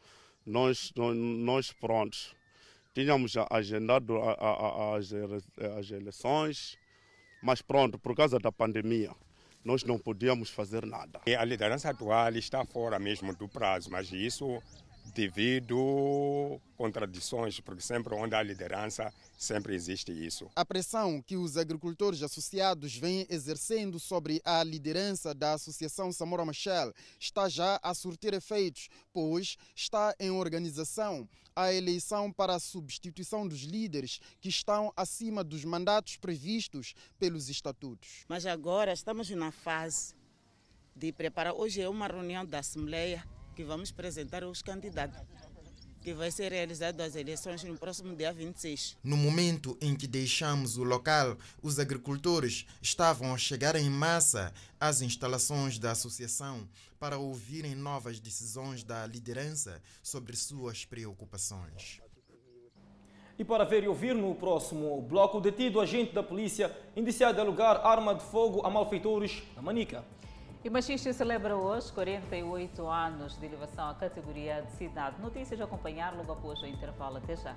[0.44, 2.34] Nós, nós, nós prontos,
[2.94, 5.12] tínhamos agendado a, a, a, as,
[5.78, 6.78] as eleições,
[7.42, 9.14] mas pronto, por causa da pandemia,
[9.64, 11.20] nós não podíamos fazer nada.
[11.38, 14.62] A liderança atual está fora mesmo do prazo, mas isso
[15.10, 20.50] devido contradições, porque sempre onde há liderança, sempre existe isso.
[20.56, 26.92] A pressão que os agricultores associados vêm exercendo sobre a liderança da Associação Samora Machel
[27.18, 33.62] está já a surtir efeitos, pois está em organização a eleição para a substituição dos
[33.62, 38.24] líderes que estão acima dos mandatos previstos pelos estatutos.
[38.28, 40.14] Mas agora estamos na fase
[40.94, 41.54] de preparar.
[41.54, 45.20] Hoje é uma reunião da Assembleia que vamos apresentar os candidatos,
[46.00, 48.96] que vai ser realizado as eleições no próximo dia 26.
[49.04, 55.02] No momento em que deixamos o local, os agricultores estavam a chegar em massa às
[55.02, 56.66] instalações da associação
[56.98, 62.00] para ouvirem novas decisões da liderança sobre suas preocupações.
[63.38, 67.86] E para ver e ouvir no próximo bloco, detido agente da polícia indiciado a alugar
[67.86, 70.04] arma de fogo a malfeitores na Manica.
[70.62, 75.18] E Machiste celebra hoje 48 anos de elevação à categoria de cidade.
[75.18, 77.16] Notícias a acompanhar logo após o intervalo.
[77.16, 77.56] Até já.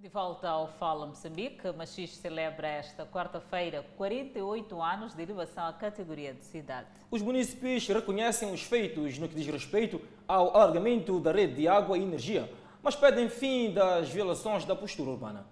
[0.00, 6.32] De volta ao Fala Moçambique, Machiste celebra esta quarta-feira 48 anos de elevação à categoria
[6.32, 6.86] de cidade.
[7.10, 11.98] Os municípios reconhecem os feitos no que diz respeito ao alargamento da rede de água
[11.98, 12.50] e energia,
[12.82, 15.51] mas pedem fim das violações da postura urbana.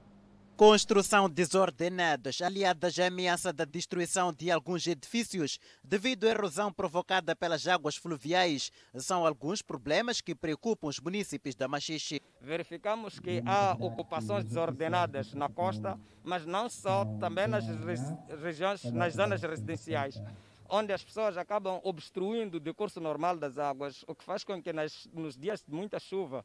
[0.61, 7.66] Construção desordenada, aliadas à ameaça da destruição de alguns edifícios devido à erosão provocada pelas
[7.66, 12.20] águas fluviais, são alguns problemas que preocupam os municípios da Machixe.
[12.42, 17.64] Verificamos que há ocupações desordenadas na costa, mas não só, também nas
[18.42, 20.20] regiões, nas zonas residenciais
[20.73, 24.73] onde as pessoas acabam obstruindo o decurso normal das águas, o que faz com que
[24.73, 26.44] nas, nos dias de muita chuva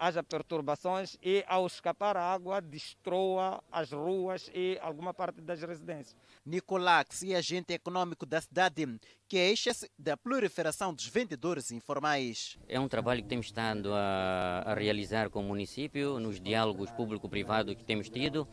[0.00, 6.16] haja perturbações e, ao escapar a água, destrua as ruas e alguma parte das residências.
[6.44, 12.58] Nicolax é agente econômico da cidade, queixa-se da proliferação dos vendedores informais.
[12.66, 17.76] É um trabalho que temos estado a, a realizar com o município, nos diálogos público-privado
[17.76, 18.48] que temos tido.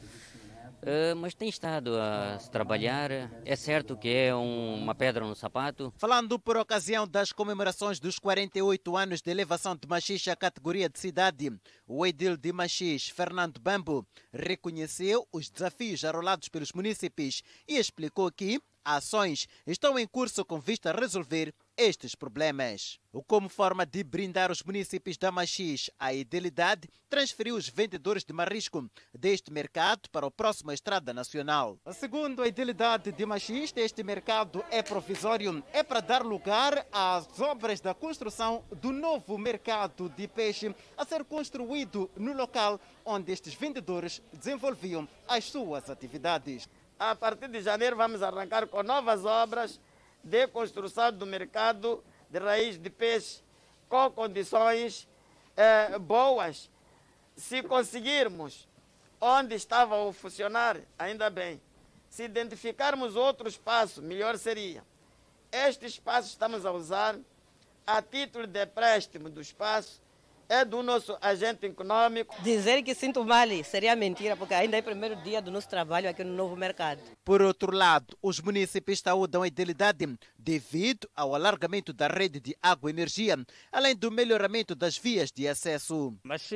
[0.82, 3.12] Uh, mas tem estado a trabalhar.
[3.44, 5.94] É certo que é um, uma pedra no sapato.
[5.98, 11.00] Falando por ocasião das comemorações dos 48 anos de elevação de Machixe à categoria de
[11.00, 11.52] cidade,
[11.88, 18.60] o edil de Machixe, Fernando Bambo, reconheceu os desafios arrolados pelos municípios e explicou que
[18.96, 23.00] ações estão em curso com vista a resolver estes problemas.
[23.28, 28.90] Como forma de brindar os municípios da Machis, a Idelidade transferiu os vendedores de marisco
[29.14, 31.78] deste mercado para o próximo Estrada Nacional.
[31.94, 37.80] Segundo a Idelidade de Machis, este mercado é provisório, é para dar lugar às obras
[37.80, 44.22] da construção do novo mercado de peixe a ser construído no local onde estes vendedores
[44.34, 46.68] desenvolviam as suas atividades.
[47.00, 49.80] A partir de janeiro vamos arrancar com novas obras
[50.24, 53.44] de construção do mercado de raiz de peixe
[53.88, 55.08] com condições
[55.56, 56.72] eh, boas.
[57.36, 58.68] Se conseguirmos
[59.22, 61.62] onde estava a funcionar, ainda bem.
[62.10, 64.84] Se identificarmos outro espaço, melhor seria.
[65.52, 67.16] Este espaço estamos a usar
[67.86, 70.02] a título de empréstimo do espaço
[70.50, 72.36] é do nosso agente econômico.
[72.42, 76.10] Dizer que sinto mal seria mentira, porque ainda é o primeiro dia do nosso trabalho
[76.10, 77.02] aqui no novo mercado.
[77.24, 82.90] Por outro lado, os municípios saúdam a idealidade devido ao alargamento da rede de água
[82.90, 83.38] e energia,
[83.72, 86.14] além do melhoramento das vias de acesso.
[86.24, 86.50] Mas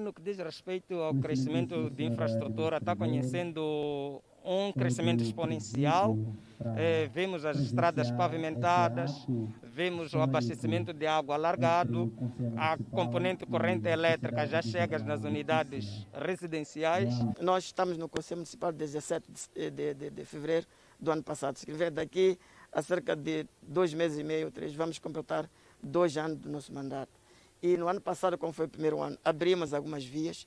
[0.00, 6.16] no que diz respeito ao crescimento de infraestrutura, está conhecendo um crescimento exponencial.
[6.76, 9.26] É, vemos as estradas pavimentadas,
[9.62, 12.12] vemos o abastecimento de água alargado,
[12.56, 17.12] a componente corrente elétrica já chega nas unidades residenciais.
[17.40, 20.66] Nós estamos no Conselho Municipal 17 de, de, de, de fevereiro
[21.00, 21.58] do ano passado.
[21.58, 22.38] Se quiser, daqui
[22.72, 25.50] a cerca de dois meses e meio, três, vamos completar
[25.82, 27.12] dois anos do nosso mandato.
[27.62, 30.46] E no ano passado, como foi o primeiro ano, abrimos algumas vias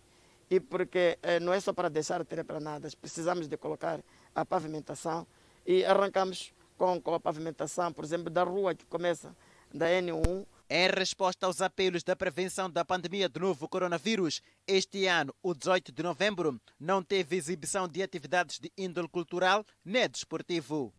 [0.49, 3.99] e porque eh, não é só para deixar terreplanadas, precisamos de colocar
[4.33, 5.27] a pavimentação
[5.65, 9.35] e arrancamos com, com a pavimentação, por exemplo, da rua que começa
[9.73, 15.33] da N1 em resposta aos apelos da prevenção da pandemia do novo coronavírus, este ano,
[15.41, 20.93] o 18 de novembro, não teve exibição de atividades de índole cultural nem desportivo.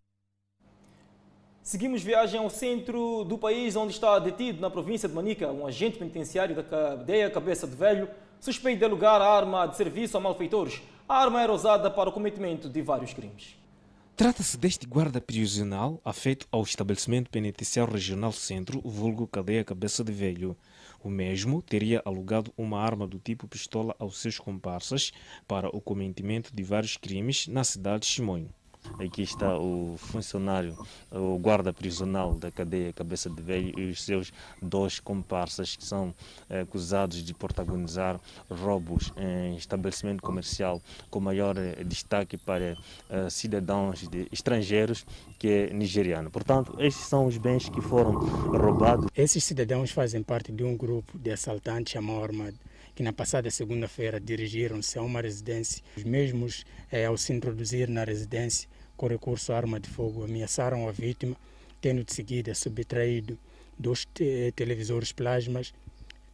[1.61, 5.99] Seguimos viagem ao centro do país, onde está detido, na província de Manica, um agente
[5.99, 8.09] penitenciário da cadeia Cabeça de Velho,
[8.39, 10.81] suspeito de alugar a arma de serviço a malfeitores.
[11.07, 13.57] A arma era usada para o cometimento de vários crimes.
[14.15, 20.57] Trata-se deste guarda prisional afeito ao estabelecimento penitenciário regional Centro, vulgo cadeia Cabeça de Velho.
[21.01, 25.13] O mesmo teria alugado uma arma do tipo pistola aos seus comparsas
[25.47, 28.53] para o cometimento de vários crimes na cidade de Chimonho.
[28.99, 30.77] Aqui está o funcionário,
[31.11, 36.13] o guarda prisional da cadeia Cabeça de Velho e os seus dois comparsas que são
[36.49, 38.19] acusados de protagonizar
[38.49, 41.55] roubos em estabelecimento comercial com maior
[41.85, 42.77] destaque para
[43.09, 45.05] eh, cidadãos de, estrangeiros
[45.37, 46.29] que é nigeriano.
[46.29, 49.07] Portanto, estes são os bens que foram roubados.
[49.15, 52.68] Esses cidadãos fazem parte de um grupo de assaltantes chamado Armado
[52.99, 55.81] que na passada segunda-feira dirigiram-se a uma residência.
[55.95, 60.85] Os mesmos, eh, ao se introduzir na residência com recurso à arma de fogo, ameaçaram
[60.85, 61.37] a vítima,
[61.79, 63.39] tendo de seguida subtraído
[63.77, 65.73] dois te televisores plasmas,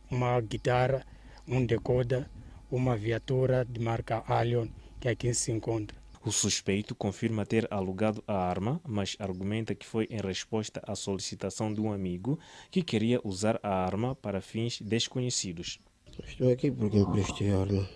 [0.10, 1.06] uma guitarra,
[1.48, 2.28] um decoder,
[2.72, 4.68] uma viatura de marca Allion,
[5.00, 5.96] que aqui se encontra.
[6.26, 11.72] O suspeito confirma ter alugado a arma, mas argumenta que foi em resposta à solicitação
[11.72, 12.40] de um amigo
[12.72, 15.80] que queria usar a arma para fins desconhecidos.
[16.24, 17.90] Estou aqui porque emprestei a arma.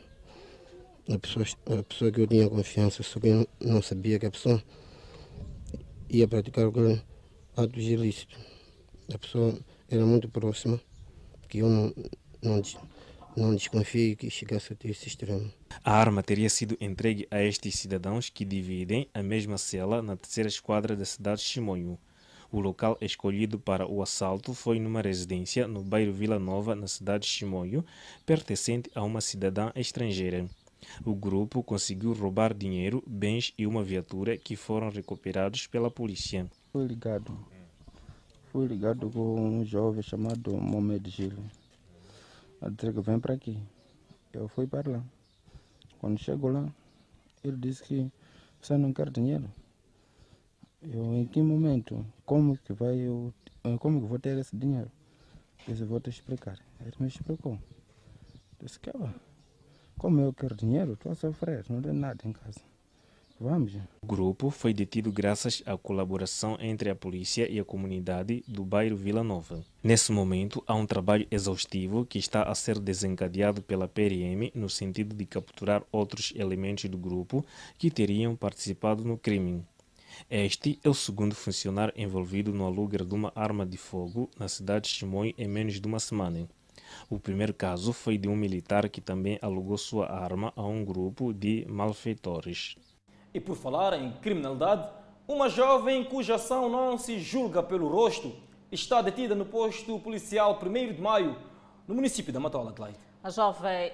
[1.10, 1.46] A pessoa,
[1.80, 4.62] a pessoa que eu tinha confiança, só que não sabia que a pessoa
[6.10, 7.02] ia praticar aquele
[7.56, 8.38] ato ilícito.
[9.14, 9.58] A pessoa
[9.90, 10.80] era muito próxima,
[11.48, 11.94] que eu não,
[12.42, 12.62] não,
[13.36, 15.52] não desconfiei que chegasse até esse extremo.
[15.84, 20.50] A arma teria sido entregue a estes cidadãos que dividem a mesma cela na terceira
[20.50, 21.98] esquadra da cidade de Chimonho.
[22.52, 27.26] O local escolhido para o assalto foi numa residência no bairro Vila Nova, na cidade
[27.26, 27.86] de Chimoio,
[28.26, 30.50] pertencente a uma cidadã estrangeira.
[31.06, 36.50] O grupo conseguiu roubar dinheiro, bens e uma viatura que foram recuperados pela polícia.
[36.72, 37.38] Fui ligado.
[38.52, 41.34] Fui ligado com um jovem chamado Mohamed Gil.
[42.72, 43.60] Dizer que vem para aqui.
[44.34, 45.04] Eu fui para lá.
[46.00, 46.68] Quando chego lá,
[47.44, 48.12] ele disse que
[48.60, 49.50] você não quer dinheiro.
[50.82, 52.06] Eu, em que momento?
[52.26, 53.34] Como que vai eu,
[53.66, 54.90] eh, como que vou ter esse dinheiro?
[55.68, 56.58] Eu vou te explicar.
[56.80, 57.60] Ele me explicou.
[58.62, 58.90] Disse que,
[59.98, 62.62] como eu quero dinheiro, estou a sofrer, não tem nada em casa.
[63.42, 63.74] Vamos.
[64.02, 68.98] O grupo foi detido graças à colaboração entre a polícia e a comunidade do bairro
[68.98, 69.64] Vila Nova.
[69.82, 75.16] Nesse momento, há um trabalho exaustivo que está a ser desencadeado pela PRM no sentido
[75.16, 77.46] de capturar outros elementos do grupo
[77.78, 79.66] que teriam participado no crime.
[80.28, 84.90] Este é o segundo funcionário envolvido no aluguer de uma arma de fogo na cidade
[84.90, 86.50] de Chimoio em menos de uma semana.
[87.10, 91.32] O primeiro caso foi de um militar que também alugou sua arma a um grupo
[91.32, 92.76] de malfeitores.
[93.34, 94.90] E por falar em criminalidade,
[95.30, 98.36] Uma jovem cuja ação não se julga pelo rosto
[98.72, 101.38] está detida no posto policial 1 de maio,
[101.88, 102.98] no município da Matola, Clyde.
[103.22, 103.92] A jovem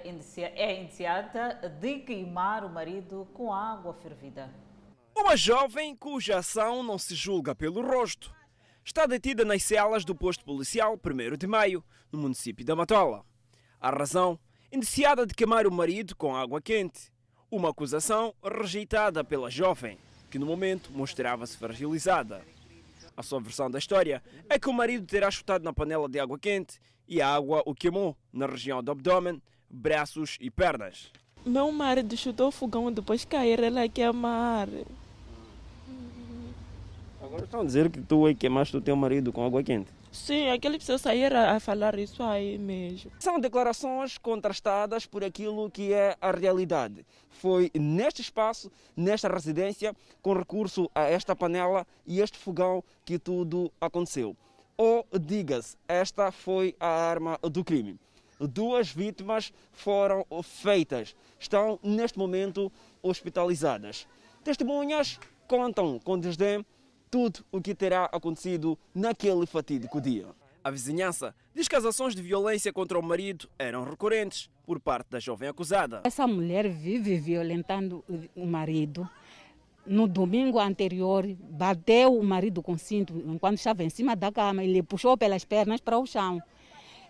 [0.55, 4.49] é indiciada de queimar o marido com água fervida.
[5.15, 8.35] Uma jovem cuja ação não se julga pelo rosto
[8.83, 13.25] está detida nas celas do posto policial 1 de maio, no município da Matola.
[13.81, 14.37] A razão?
[14.71, 17.11] Indiciada de queimar o marido com água quente.
[17.49, 19.97] Uma acusação rejeitada pela jovem
[20.29, 22.41] que no momento mostrava-se fragilizada.
[23.15, 26.37] A sua versão da história é que o marido terá chutado na panela de água
[26.37, 31.09] quente e a água o queimou na região do abdômen, braços e pernas.
[31.45, 34.67] Meu marido chutou o fogão depois cair ela queimar.
[37.35, 39.91] Agora estão a dizer que tu queimaste o teu marido com água quente.
[40.09, 43.11] Sim, aquele precisa sair a, a falar isso aí mesmo.
[43.19, 47.05] São declarações contrastadas por aquilo que é a realidade.
[47.29, 53.69] Foi neste espaço, nesta residência, com recurso a esta panela e este fogão que tudo
[53.81, 54.33] aconteceu.
[54.77, 57.99] Ou, diga-se, esta foi a arma do crime.
[58.39, 61.13] Duas vítimas foram feitas.
[61.37, 62.71] Estão, neste momento,
[63.03, 64.07] hospitalizadas.
[64.41, 65.19] Testemunhas
[65.49, 66.65] contam com desdém
[67.15, 70.25] tudo o que terá acontecido naquele fatídico dia.
[70.61, 75.11] A vizinhança diz que as ações de violência contra o marido eram recorrentes por parte
[75.11, 76.01] da jovem acusada.
[76.03, 78.03] Essa mulher vive violentando
[78.35, 79.09] o marido.
[79.85, 84.73] No domingo anterior, bateu o marido com cinto enquanto estava em cima da cama e
[84.73, 86.41] lhe puxou pelas pernas para o chão.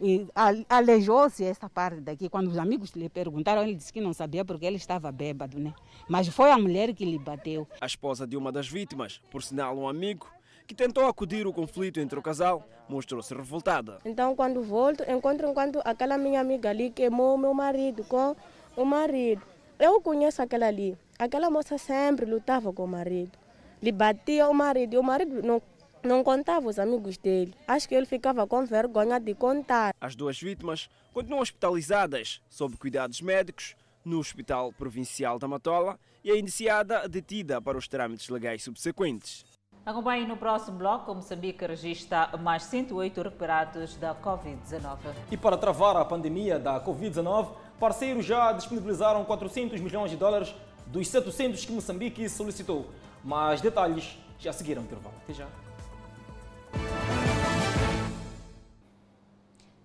[0.02, 0.28] E
[0.70, 2.30] aleijou-se essa parte daqui.
[2.30, 5.74] Quando os amigos lhe perguntaram, ele disse que não sabia porque ele estava bêbado, né?
[6.08, 7.68] Mas foi a mulher que lhe bateu.
[7.80, 10.28] A esposa de uma das vítimas, por sinal um amigo,
[10.68, 14.00] que tentou acudir o conflito entre o casal, mostrou-se revoltada.
[14.04, 18.36] Então, quando volto, encontro enquanto aquela minha amiga ali queimou o meu marido com
[18.76, 19.42] o marido.
[19.80, 20.98] Eu conheço aquela ali.
[21.20, 23.38] Aquela moça sempre lutava com o marido.
[23.82, 25.62] Lhe batia o marido e o marido não
[26.06, 27.54] não contava os amigos dele.
[27.68, 29.94] Acho que ele ficava com vergonha de contar.
[30.00, 36.38] As duas vítimas continuam hospitalizadas sob cuidados médicos no Hospital Provincial da Matola e a
[36.38, 39.44] indiciada detida para os trâmites legais subsequentes.
[39.86, 44.98] Acompanhe no próximo bloco, Moçambique registra mais 108 recuperados da Covid-19.
[45.30, 47.50] E para travar a pandemia da Covid-19,
[47.80, 50.56] parceiros já disponibilizaram 400 milhões de dólares
[50.88, 52.88] dos 700 que Moçambique solicitou.
[53.24, 55.16] Mais detalhes já seguiram o intervalo.
[55.24, 55.65] Até já.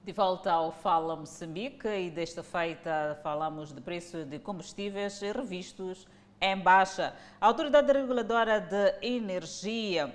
[0.02, 6.06] De volta ao Fala Moçambique e desta feita falamos de preço de combustíveis revistos
[6.40, 7.14] em baixa.
[7.38, 10.10] A Autoridade Reguladora de Energia,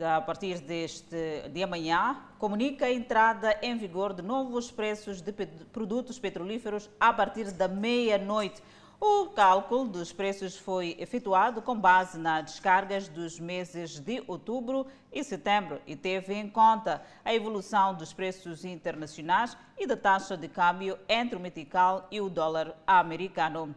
[0.00, 5.32] a partir deste de amanhã, comunica a entrada em vigor de novos preços de
[5.72, 8.60] produtos petrolíferos a partir da meia-noite.
[9.00, 15.22] O cálculo dos preços foi efetuado com base nas descargas dos meses de outubro e
[15.22, 20.98] setembro e teve em conta a evolução dos preços internacionais e da taxa de câmbio
[21.08, 23.72] entre o metical e o dólar americano.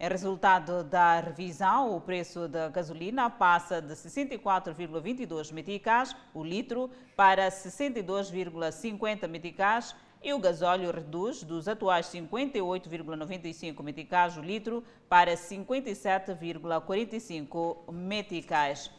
[0.00, 7.48] Em resultado da revisão, o preço da gasolina passa de 64,22 meticais o litro para
[7.48, 18.90] 62,50 meticais e o gasóleo reduz dos atuais 58,95 meticais o litro para 57,45 meticais.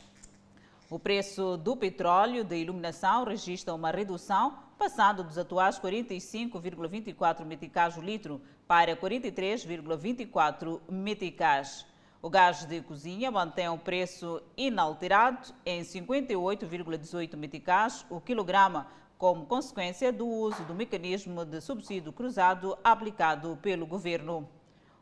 [0.89, 8.01] O preço do petróleo de iluminação registra uma redução, passando dos atuais 45,24 meticais o
[8.01, 11.85] litro para 43,24 meticais.
[12.21, 18.87] O gás de cozinha mantém o preço inalterado em 58,18 meticais o quilograma,
[19.19, 24.47] como consequência do uso do mecanismo de subsídio cruzado aplicado pelo governo.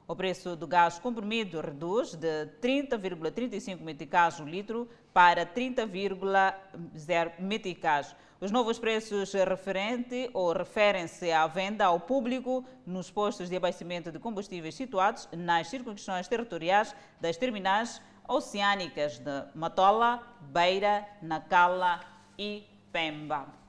[0.08, 8.16] O preço do gás comprimido reduz de 30,35 meticais o litro para 30,0 meticais.
[8.42, 14.18] Os novos preços referente ou referem-se à venda ao público nos postos de abastecimento de
[14.18, 22.00] combustíveis situados nas circunscrições territoriais das terminais oceânicas de Matola, Beira, Nacala
[22.36, 23.67] e Pemba.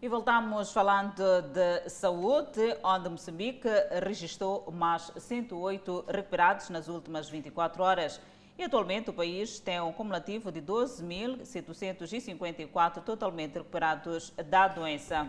[0.00, 3.68] E voltamos falando de saúde, onde Moçambique
[4.00, 8.20] registrou mais 108 recuperados nas últimas 24 horas.
[8.56, 15.28] E atualmente o país tem um cumulativo de 12.754 totalmente recuperados da doença.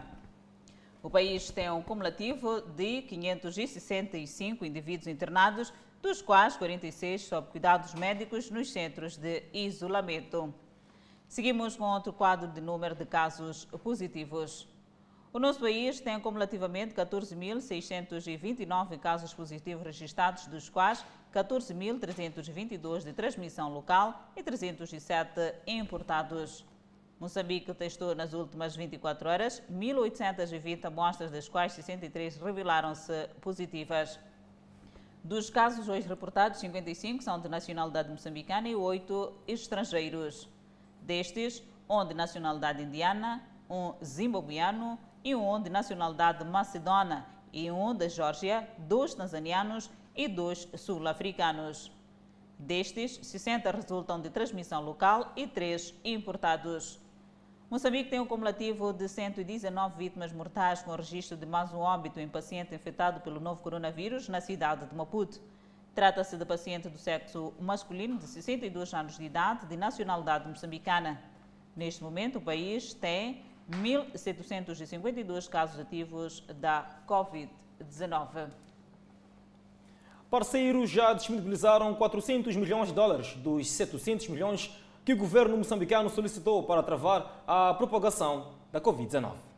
[1.01, 8.51] O país tem um cumulativo de 565 indivíduos internados, dos quais 46 sob cuidados médicos
[8.51, 10.53] nos centros de isolamento.
[11.29, 14.67] Seguimos com outro quadro de número de casos positivos.
[15.31, 24.31] O nosso país tem acumulativamente 14.629 casos positivos registrados, dos quais 14.322 de transmissão local
[24.35, 26.65] e 307 importados.
[27.19, 34.19] Moçambique testou nas últimas 24 horas 1.820 amostras, das quais 63 revelaram-se positivas.
[35.23, 40.49] Dos casos hoje reportados, 55 são de nacionalidade moçambicana e 8 estrangeiros.
[41.09, 48.07] Destes, um de nacionalidade indiana, um zimbabuiano e um de nacionalidade macedona e um da
[48.07, 51.91] Geórgia, dois tanzanianos e dois sul-africanos.
[52.59, 56.99] Destes, 60 resultam de transmissão local e 3 importados.
[57.71, 62.29] Moçambique tem um cumulativo de 119 vítimas mortais, com registro de mais um óbito em
[62.29, 65.41] paciente infectado pelo novo coronavírus na cidade de Maputo.
[65.93, 71.21] Trata-se de paciente do sexo masculino de 62 anos de idade, de nacionalidade moçambicana.
[71.75, 78.49] Neste momento, o país tem 1.752 casos ativos da Covid-19.
[80.29, 84.71] Parceiros já disponibilizaram 400 milhões de dólares dos 700 milhões
[85.03, 89.48] que o governo moçambicano solicitou para travar a propagação da Covid-19.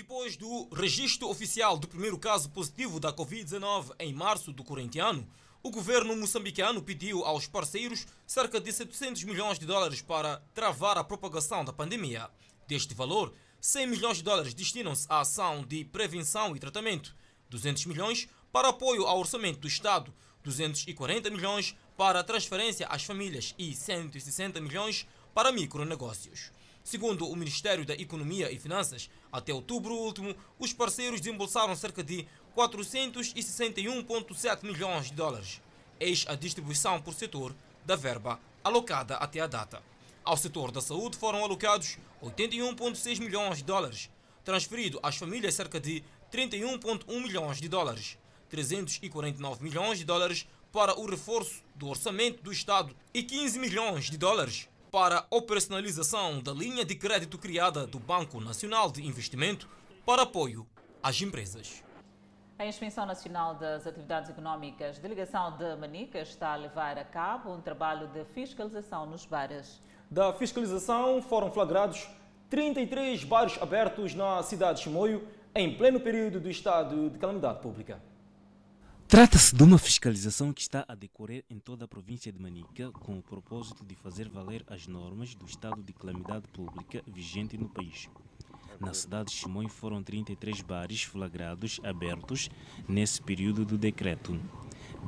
[0.00, 5.28] Depois do registro oficial do primeiro caso positivo da Covid-19 em março do corrente ano,
[5.62, 11.04] o governo moçambicano pediu aos parceiros cerca de 700 milhões de dólares para travar a
[11.04, 12.30] propagação da pandemia.
[12.66, 17.14] Deste valor, 100 milhões de dólares destinam-se à ação de prevenção e tratamento,
[17.50, 23.74] 200 milhões para apoio ao orçamento do Estado, 240 milhões para transferência às famílias e
[23.74, 26.50] 160 milhões para micronegócios.
[26.90, 32.26] Segundo o Ministério da Economia e Finanças, até outubro último, os parceiros desembolsaram cerca de
[32.56, 35.62] 461,7 milhões de dólares.
[36.00, 37.54] Eis a distribuição por setor
[37.86, 39.80] da verba alocada até a data.
[40.24, 44.10] Ao setor da saúde foram alocados 81,6 milhões de dólares,
[44.44, 48.18] transferido às famílias cerca de 31,1 milhões de dólares,
[48.48, 54.18] 349 milhões de dólares para o reforço do orçamento do Estado e 15 milhões de
[54.18, 59.68] dólares para a operacionalização da linha de crédito criada do Banco Nacional de Investimento
[60.04, 60.66] para apoio
[61.02, 61.84] às empresas.
[62.58, 67.60] A Inspeção Nacional das Atividades Económicas, Delegação de Manica, está a levar a cabo um
[67.60, 69.80] trabalho de fiscalização nos bares.
[70.10, 72.08] Da fiscalização foram flagrados
[72.50, 78.02] 33 bares abertos na cidade de Chimoio em pleno período do estado de calamidade pública.
[79.10, 83.18] Trata-se de uma fiscalização que está a decorrer em toda a província de Manica com
[83.18, 88.08] o propósito de fazer valer as normas do estado de calamidade pública vigente no país.
[88.78, 92.48] Na cidade de Chimoio foram 33 bares flagrados abertos
[92.86, 94.38] nesse período do decreto.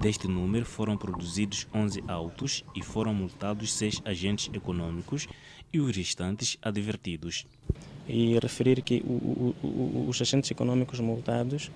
[0.00, 5.28] Deste número foram produzidos 11 autos e foram multados 6 agentes econômicos
[5.72, 7.46] e os restantes advertidos.
[8.08, 11.70] E referir que o, o, os agentes econômicos multados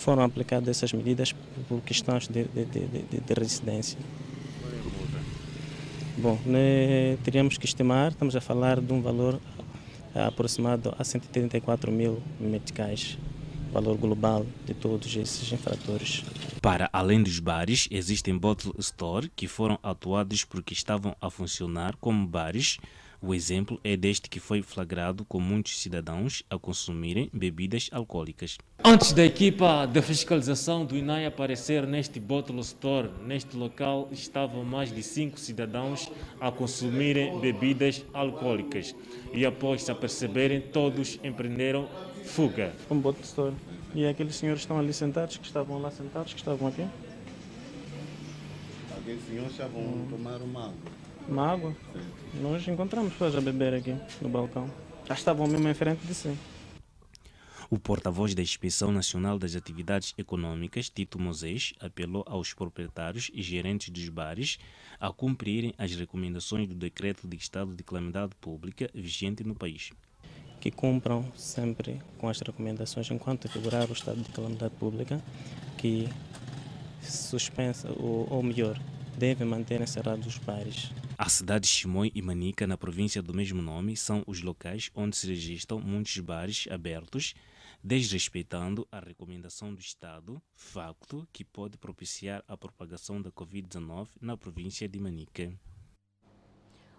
[0.00, 1.34] foram aplicadas essas medidas
[1.68, 3.98] por questões de, de, de, de residência.
[6.16, 9.40] Bom, né, teríamos que estimar, estamos a falar de um valor
[10.14, 13.16] aproximado a 134 mil meticais,
[13.72, 16.24] valor global de todos esses infratores.
[16.60, 22.26] Para além dos bares, existem bottle store que foram atuados porque estavam a funcionar como
[22.26, 22.78] bares
[23.22, 28.56] o exemplo é deste que foi flagrado com muitos cidadãos a consumirem bebidas alcoólicas.
[28.82, 34.90] Antes da equipa de fiscalização do INAI aparecer neste bottle store, neste local estavam mais
[34.90, 36.10] de cinco cidadãos
[36.40, 38.94] a consumirem bebidas alcoólicas.
[39.34, 41.88] E após se aperceberem, todos empreenderam
[42.24, 42.72] fuga.
[42.90, 43.54] Um bottle store.
[43.94, 46.86] E aqueles senhores estão ali sentados, que estavam lá sentados, que estavam aqui?
[48.96, 50.06] Aqueles senhores estavam hum.
[50.08, 50.74] tomar uma água.
[51.28, 51.76] Uma água?
[52.34, 54.70] Nós encontramos pessoas a beber aqui no balcão.
[55.06, 56.36] Já estavam mesmo em frente de si.
[57.68, 63.90] O porta-voz da Inspeção Nacional das Atividades Econômicas, Tito Moisés, apelou aos proprietários e gerentes
[63.90, 64.58] dos bares
[64.98, 69.90] a cumprirem as recomendações do Decreto de Estado de Calamidade Pública vigente no país.
[70.60, 75.20] Que cumpram sempre com as recomendações enquanto figurar o estado de calamidade pública,
[75.78, 76.08] que
[77.02, 78.78] suspensa, ou, ou melhor,
[79.16, 80.90] devem manter encerrados os bares
[81.22, 85.14] a cidade de Chimoio e Manica, na província do mesmo nome, são os locais onde
[85.14, 87.34] se registram muitos bares abertos,
[87.84, 94.88] desrespeitando a recomendação do Estado, facto que pode propiciar a propagação da Covid-19 na província
[94.88, 95.52] de Manica.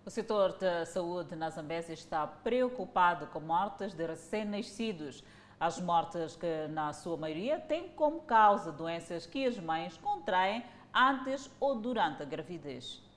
[0.05, 5.23] O setor de saúde na Zambésia está preocupado com mortes de recém-nascidos.
[5.59, 10.63] As mortes que, na sua maioria, têm como causa doenças que as mães contraem
[10.93, 13.09] antes ou durante a gravidez.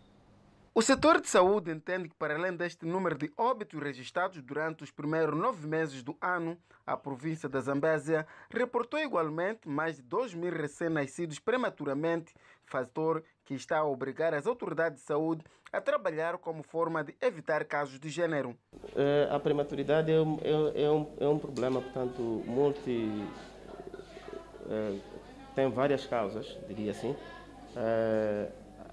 [0.77, 4.91] O setor de saúde entende que, para além deste número de óbitos registrados durante os
[4.91, 10.51] primeiros nove meses do ano, a província da Zambésia reportou igualmente mais de 2 mil
[10.51, 17.05] recém-nascidos prematuramente, fator que está a obrigar as autoridades de saúde a trabalhar como forma
[17.05, 18.57] de evitar casos de gênero.
[19.31, 23.25] A prematuridade é um, é, é um, é um problema, portanto, multi.
[25.55, 27.15] tem várias causas, diria assim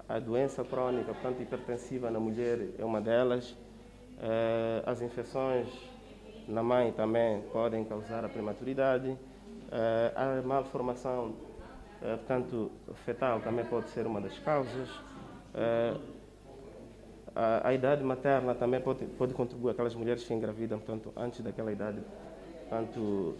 [0.08, 3.56] a doença crônica, portanto, hipertensiva na mulher é uma delas.
[4.20, 5.68] Eh, as infecções
[6.46, 9.16] na mãe também podem causar a prematuridade.
[9.70, 11.34] Eh, a malformação,
[12.02, 12.70] eh, portanto,
[13.04, 14.88] fetal também pode ser uma das causas.
[17.34, 21.72] A, a, idade materna também pode, pode contribuir, aquelas mulheres que engravidam, portanto, antes daquela
[21.72, 21.98] idade,
[22.68, 23.34] portanto,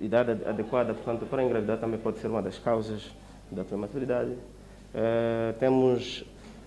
[0.00, 3.14] idade adequada, portanto, para engravidar também pode ser uma das causas
[3.50, 4.36] da prematuridade.
[4.94, 6.20] Uh, temos,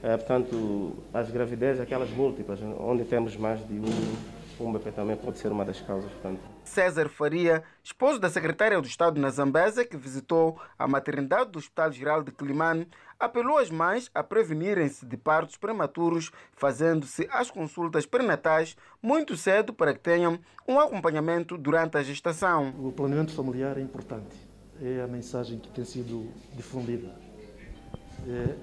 [0.03, 5.39] uh, portanto, as gravidezes, aquelas múltiplas, onde temos mais de um, um bebê também pode
[5.39, 6.11] ser uma das causas.
[6.11, 6.39] Portanto.
[6.63, 11.91] César Faria, esposo da secretária do Estado na Zambésia, que visitou a maternidade do Hospital
[11.91, 12.87] Geral de Climane,
[13.19, 19.93] apelou às mães a prevenirem-se de partos prematuros, fazendo-se as consultas prenatais muito cedo para
[19.93, 22.73] que tenham um acompanhamento durante a gestação.
[22.79, 24.35] O planeamento familiar é importante,
[24.81, 27.28] é a mensagem que tem sido difundida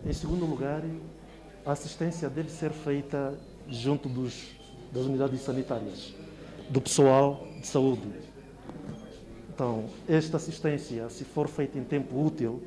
[0.04, 0.82] em segundo lugar,
[1.64, 3.38] a assistência deve ser feita
[3.68, 4.50] junto dos,
[4.92, 6.14] das unidades sanitárias,
[6.70, 8.08] do pessoal de saúde.
[9.52, 12.62] Então, esta assistência, se for feita em tempo útil,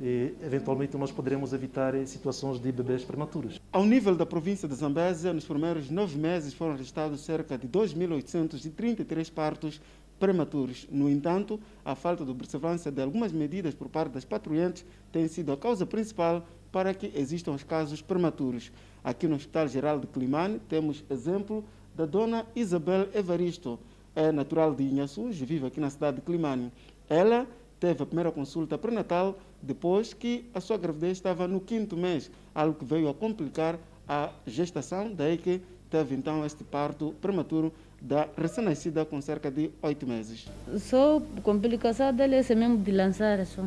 [0.00, 3.60] e, eventualmente nós poderemos evitar situações de bebês prematuros.
[3.72, 9.32] Ao nível da província de Zambésia, nos primeiros nove meses foram registrados cerca de 2.833
[9.32, 9.80] partos
[10.18, 10.86] prematuros.
[10.90, 15.52] No entanto, a falta de observância de algumas medidas por parte das patrulhantes tem sido
[15.52, 18.70] a causa principal para que existam os casos prematuros.
[19.02, 21.64] Aqui no Hospital Geral de Climane temos exemplo
[21.94, 23.78] da dona Isabel Evaristo,
[24.14, 26.72] é natural de Inhaçus, vive aqui na cidade de Climane.
[27.08, 27.46] Ela
[27.78, 32.78] teve a primeira consulta pré-natal depois que a sua gravidez estava no quinto mês, algo
[32.78, 35.60] que veio a complicar a gestação, daí que
[35.90, 40.46] teve então este parto prematuro da recém-nascida com cerca de oito meses.
[40.78, 43.62] Só complicação dele é mesmo de lançar só.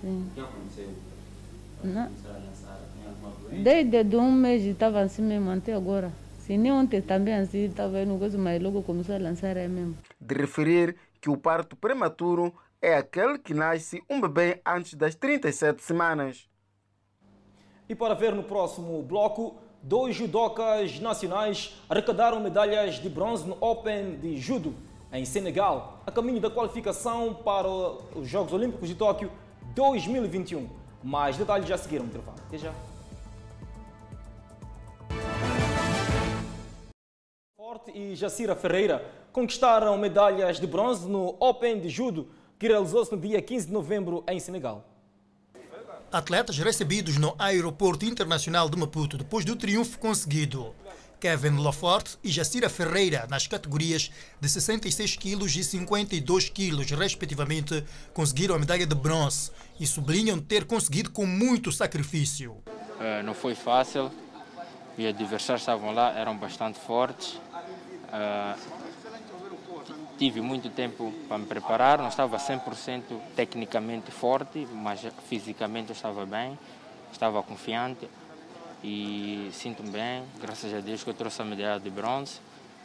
[0.00, 0.26] Sim.
[0.30, 0.88] O que aconteceu?
[1.84, 2.10] Não.
[3.62, 6.12] Desde um mês estava assim mesmo até agora.
[6.38, 9.96] Se nem ontem também assim estava no coisa, mas logo começou a lançar é mesmo.
[10.20, 15.82] De referir que o parto prematuro é aquele que nasce um bebê antes das 37
[15.82, 16.48] semanas.
[17.88, 24.16] E para ver no próximo bloco, dois judocas nacionais arrecadaram medalhas de bronze no Open
[24.16, 24.74] de Judo
[25.12, 29.30] em Senegal, a caminho da qualificação para os Jogos Olímpicos de Tóquio
[29.76, 30.68] 2021.
[31.04, 32.36] Mais detalhes já seguiram, intervalo.
[32.48, 32.74] Até já.
[37.56, 42.26] Forte e Jacira Ferreira conquistaram medalhas de bronze no Open de Judo,
[42.58, 44.84] que realizou-se no dia 15 de novembro em Senegal.
[46.12, 50.74] Atletas recebidos no Aeroporto Internacional de Maputo depois do triunfo conseguido.
[51.18, 58.54] Kevin Lafort e Jacira Ferreira, nas categorias de 66 kg e 52 kg, respectivamente, conseguiram
[58.54, 59.50] a medalha de bronze
[59.80, 62.52] e sublinham ter conseguido com muito sacrifício.
[62.52, 64.10] Uh, não foi fácil,
[64.96, 67.34] os adversários estavam lá, eram bastante fortes.
[67.34, 68.75] Uh,
[70.18, 73.02] tive muito tempo para me preparar, não estava 100%
[73.34, 76.58] tecnicamente forte, mas fisicamente eu estava bem,
[77.12, 78.08] estava confiante
[78.82, 82.40] e sinto-me bem, graças a Deus que eu trouxe a medalha de bronze.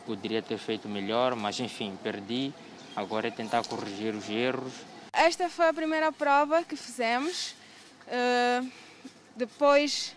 [0.05, 2.51] Poderia ter feito melhor, mas enfim, perdi.
[2.95, 4.73] Agora é tentar corrigir os erros.
[5.13, 7.55] Esta foi a primeira prova que fizemos.
[8.07, 8.69] Uh,
[9.36, 10.15] depois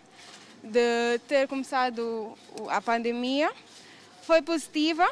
[0.63, 2.37] de ter começado
[2.71, 3.53] a pandemia,
[4.23, 5.07] foi positiva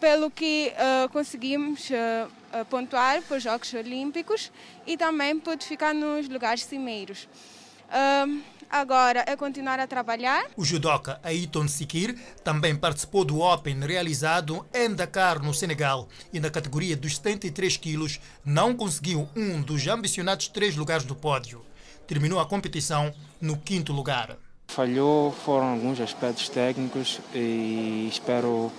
[0.00, 4.50] pelo que uh, conseguimos uh, pontuar para os Jogos Olímpicos
[4.86, 7.28] e também pude ficar nos lugares cimeiros.
[7.90, 8.40] Uh,
[8.70, 10.46] agora é continuar a trabalhar.
[10.56, 16.50] O judoca Aiton Sikir também participou do Open realizado em Dakar, no Senegal, e na
[16.50, 21.64] categoria dos 73 quilos não conseguiu um dos ambicionados três lugares do pódio.
[22.06, 24.36] Terminou a competição no quinto lugar.
[24.68, 28.72] Falhou foram alguns aspectos técnicos e espero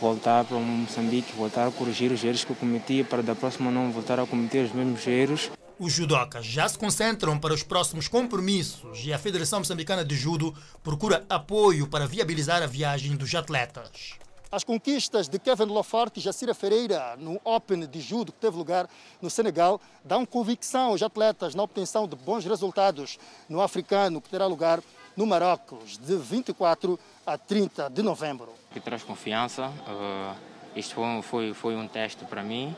[0.00, 3.92] voltar para Moçambique, voltar a corrigir os erros que eu cometi para da próxima não
[3.92, 5.50] voltar a cometer os mesmos erros.
[5.78, 10.54] Os judocas já se concentram para os próximos compromissos e a Federação Moçambicana de Judo
[10.82, 14.14] procura apoio para viabilizar a viagem dos atletas.
[14.52, 18.88] As conquistas de Kevin Lofort e Jacira Ferreira no Open de Judo que teve lugar
[19.22, 23.16] no Senegal dão convicção aos atletas na obtenção de bons resultados
[23.48, 24.82] no africano que terá lugar
[25.20, 28.54] no Marrocos, de 24 a 30 de novembro.
[28.72, 29.66] Que traz confiança.
[29.66, 30.34] Uh,
[30.74, 32.74] isto foi, foi, foi um teste para mim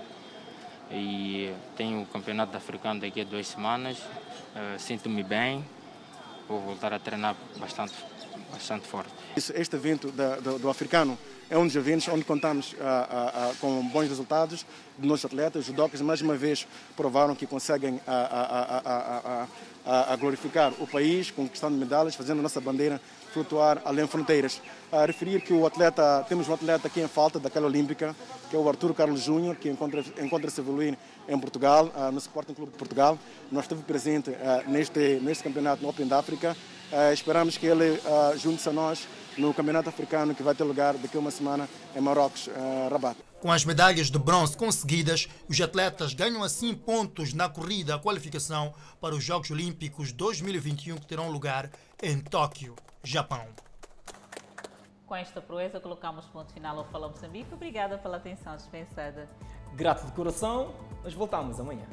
[0.90, 3.98] e tenho o campeonato africano daqui a duas semanas.
[3.98, 5.64] Uh, Sinto-me bem,
[6.48, 7.94] vou voltar a treinar bastante,
[8.50, 9.12] bastante forte.
[9.36, 11.16] Este evento da, do, do africano
[11.52, 14.64] é um dos eventos onde contamos ah, ah, ah, com bons resultados
[14.96, 15.60] dos nossos atletas.
[15.60, 19.46] Os judocas, mais uma vez, provaram que conseguem a,
[20.18, 22.98] glorificar o país, conquistando medalhas, fazendo a nossa bandeira
[23.34, 24.62] flutuar além fronteiras.
[24.90, 28.16] A referir que o atleta, temos um atleta aqui em falta daquela olímpica,
[28.48, 30.96] que é o Arturo Carlos Júnior, que encontra-se encontra evoluir
[31.28, 33.18] em Portugal, no Sporting Clube de Portugal.
[33.50, 34.30] Nós esteve presente
[34.68, 36.56] neste, neste campeonato no Open da África.
[37.12, 38.00] Esperamos que ele
[38.38, 39.06] junte-se a nós
[39.38, 43.16] no Campeonato Africano que vai ter lugar daqui a uma semana em Marrocos, uh, Rabat.
[43.40, 48.72] Com as medalhas de bronze conseguidas, os atletas ganham assim pontos na corrida à qualificação
[49.00, 51.70] para os Jogos Olímpicos 2021 que terão lugar
[52.02, 53.46] em Tóquio, Japão.
[55.06, 57.52] Com esta proeza, colocamos ponto final ao Fala Moçambique.
[57.52, 59.28] Obrigada pela atenção dispensada.
[59.74, 61.86] Grato de coração, nós voltamos amanhã.